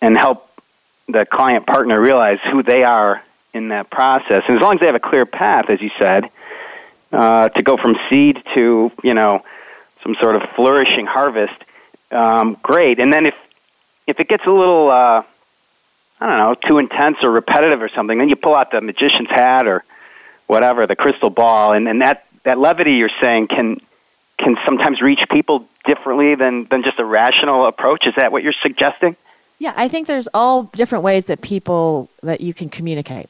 [0.02, 0.45] and help
[1.08, 3.24] the client partner realize who they are
[3.54, 4.43] in that process.
[4.47, 6.30] And as long as they have a clear path, as you said
[7.12, 9.43] uh, to go from seed to you know
[10.03, 11.55] some sort of flourishing harvest,
[12.12, 12.99] um, great.
[12.99, 13.36] And then if
[14.07, 15.24] if it gets a little uh,
[16.22, 19.30] I don't know too intense or repetitive or something, then you pull out the magician's
[19.30, 19.84] hat or
[20.47, 23.80] whatever, the crystal ball, and, and that that levity you're saying can
[24.38, 28.07] can sometimes reach people differently than than just a rational approach.
[28.07, 29.16] Is that what you're suggesting?
[29.60, 33.30] Yeah, I think there's all different ways that people that you can communicate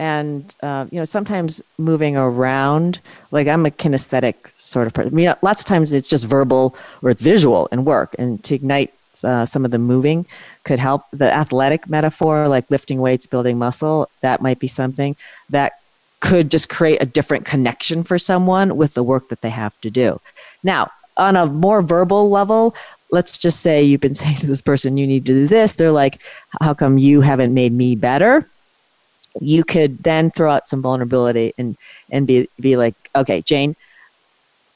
[0.00, 5.14] and uh, you know sometimes moving around like i'm a kinesthetic sort of person i
[5.14, 8.14] mean lots of times it's just verbal or it's visual and work.
[8.18, 8.92] And to ignite
[9.24, 10.24] uh, some of the moving
[10.64, 11.02] could help.
[11.12, 15.16] The athletic metaphor like lifting weights building muscle that might be something
[15.50, 15.72] that
[16.20, 19.90] could just create a different connection for someone with the work that they have to
[19.90, 20.20] do.
[20.62, 22.74] Now on a more verbal level
[23.12, 25.74] let's just say you've been saying to this person you need to do this.
[25.74, 26.20] They're like
[26.60, 28.48] how come you haven't made me better
[29.38, 31.76] you could then throw out some vulnerability and
[32.10, 33.76] and be be like, okay, Jane,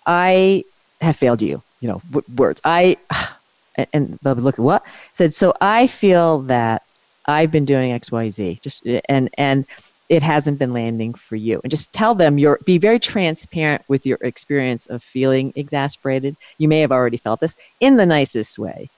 [0.06, 0.64] I
[1.00, 1.62] have failed you.
[1.80, 2.60] You know, w- words.
[2.64, 2.96] I
[3.92, 5.34] and they'll look at what said.
[5.34, 6.82] So I feel that
[7.26, 8.60] I've been doing X, Y, Z.
[8.62, 9.66] Just and and
[10.08, 11.60] it hasn't been landing for you.
[11.64, 16.36] And just tell them you're be very transparent with your experience of feeling exasperated.
[16.58, 18.90] You may have already felt this in the nicest way,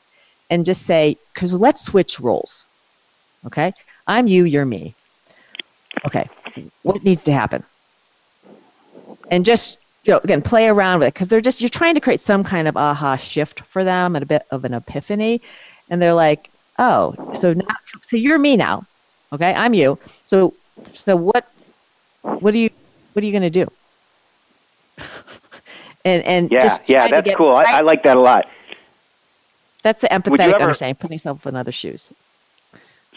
[0.50, 2.64] and just say, because let's switch roles.
[3.46, 3.72] Okay,
[4.06, 4.94] I'm you, you're me
[6.04, 6.28] okay,
[6.82, 7.64] what needs to happen?
[9.30, 12.00] And just, you know, again, play around with it because they're just, you're trying to
[12.00, 15.40] create some kind of aha shift for them and a bit of an epiphany.
[15.90, 17.64] And they're like, oh, so now,
[18.02, 18.86] so you're me now.
[19.32, 19.98] Okay, I'm you.
[20.24, 20.54] So,
[20.94, 21.48] so what,
[22.22, 22.70] what are you,
[23.12, 23.70] what are you going to do?
[26.04, 27.54] and, and yeah, just yeah, that's cool.
[27.54, 28.48] I, I like that a lot.
[29.82, 32.12] That's the empathetic ever, understanding, putting yourself in other shoes.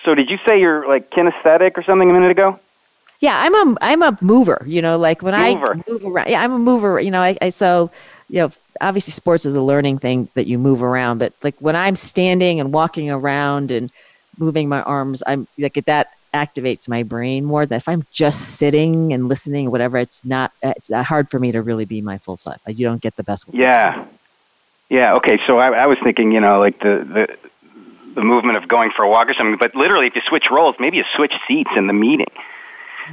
[0.03, 2.59] So, did you say you're like kinesthetic or something a minute ago?
[3.19, 4.63] Yeah, I'm a I'm a mover.
[4.65, 5.73] You know, like when mover.
[5.73, 6.29] I move around.
[6.29, 6.99] Yeah, I'm a mover.
[6.99, 7.91] You know, I, I so
[8.29, 8.51] you know
[8.81, 12.59] obviously sports is a learning thing that you move around, but like when I'm standing
[12.59, 13.91] and walking around and
[14.37, 19.13] moving my arms, I'm like that activates my brain more than if I'm just sitting
[19.13, 19.97] and listening or whatever.
[19.97, 20.51] It's not.
[20.63, 22.61] Uh, it's uh, hard for me to really be my full self.
[22.67, 23.45] You don't get the best.
[23.51, 24.05] Yeah.
[24.89, 25.15] Yeah.
[25.15, 25.39] Okay.
[25.45, 27.37] So I, I was thinking, you know, like the the
[28.15, 29.57] the movement of going for a walk or something.
[29.57, 32.31] But literally, if you switch roles, maybe you switch seats in the meeting.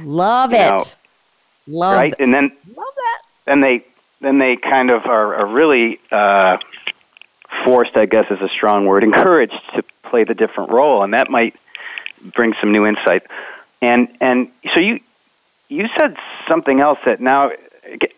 [0.03, 0.57] Love it.
[0.57, 0.79] Know,
[1.67, 2.13] Love right?
[2.13, 2.19] It.
[2.19, 3.21] And then Love that.
[3.45, 3.83] Then they
[4.21, 6.57] then they kind of are, are really uh,
[7.63, 11.29] forced, I guess is a strong word, encouraged to play the different role, and that
[11.29, 11.55] might
[12.33, 13.23] bring some new insight.
[13.81, 14.99] And and so you
[15.69, 16.17] you said
[16.47, 17.51] something else that now.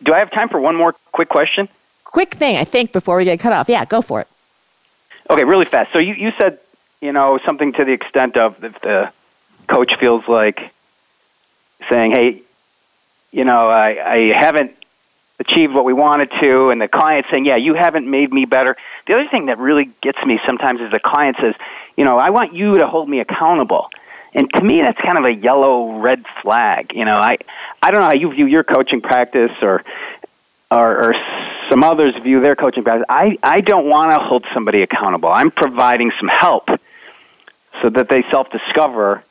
[0.01, 1.69] Do I have time for one more quick question?
[2.03, 3.69] Quick thing, I think, before we get cut off.
[3.69, 4.27] Yeah, go for it.
[5.29, 5.93] Okay, really fast.
[5.93, 6.57] So you, you said,
[7.01, 9.11] you know, something to the extent of if the
[9.67, 10.71] coach feels like
[11.89, 12.41] saying, hey,
[13.31, 14.75] you know, I, I haven't
[15.39, 18.75] achieved what we wanted to, and the client saying, yeah, you haven't made me better.
[19.07, 21.55] The other thing that really gets me sometimes is the client says,
[21.95, 23.89] you know, I want you to hold me accountable.
[24.33, 26.93] And to me, that's kind of a yellow red flag.
[26.93, 27.37] You know, I
[27.81, 29.83] I don't know how you view your coaching practice or
[30.69, 31.15] or, or
[31.69, 33.05] some others view their coaching practice.
[33.09, 35.29] I I don't want to hold somebody accountable.
[35.29, 36.69] I'm providing some help
[37.81, 39.23] so that they self discover,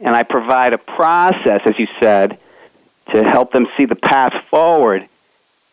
[0.00, 2.38] and I provide a process, as you said,
[3.12, 5.08] to help them see the path forward.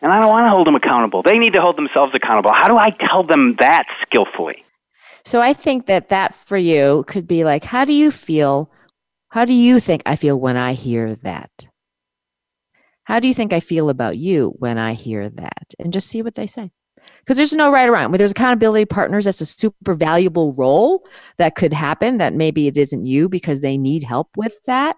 [0.02, 1.22] And I don't want to hold them accountable.
[1.22, 2.52] They need to hold themselves accountable.
[2.52, 4.64] How do I tell them that skillfully?
[5.24, 8.70] So I think that that for you could be like, how do you feel?
[9.30, 11.50] How do you think I feel when I hear that?
[13.04, 15.74] How do you think I feel about you when I hear that?
[15.78, 16.70] And just see what they say.
[17.26, 18.12] Because there's no right or wrong.
[18.12, 21.04] When there's accountability partners, that's a super valuable role
[21.38, 24.96] that could happen that maybe it isn't you because they need help with that.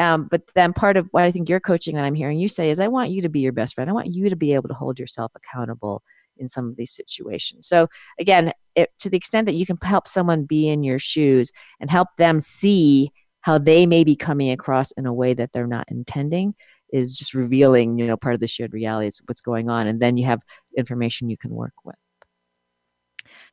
[0.00, 2.70] Um, but then part of what I think you're coaching and I'm hearing you say
[2.70, 3.88] is I want you to be your best friend.
[3.88, 6.02] I want you to be able to hold yourself accountable
[6.38, 7.68] in some of these situations.
[7.68, 7.86] So
[8.18, 11.90] again, it, to the extent that you can help someone be in your shoes and
[11.90, 13.12] help them see
[13.42, 16.54] how they may be coming across in a way that they're not intending
[16.92, 19.86] is just revealing, you know, part of the shared reality is what's going on.
[19.86, 20.40] And then you have
[20.76, 21.96] information you can work with.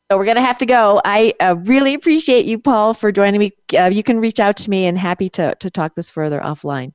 [0.10, 1.02] So we're going to have to go.
[1.04, 3.52] I uh, really appreciate you, Paul, for joining me.
[3.78, 6.94] Uh, you can reach out to me and happy to, to talk this further offline.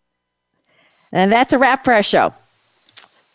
[1.12, 2.32] And that's a wrap for our show.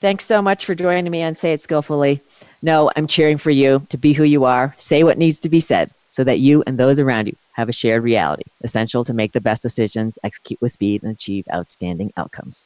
[0.02, 2.22] Thanks so much for joining me on Say It Skillfully.
[2.64, 5.60] No, I'm cheering for you to be who you are, say what needs to be
[5.60, 9.34] said so that you and those around you have a shared reality, essential to make
[9.34, 12.66] the best decisions, execute with speed, and achieve outstanding outcomes.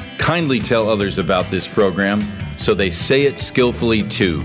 [0.21, 2.21] Kindly tell others about this program
[2.55, 4.43] so they say it skillfully too.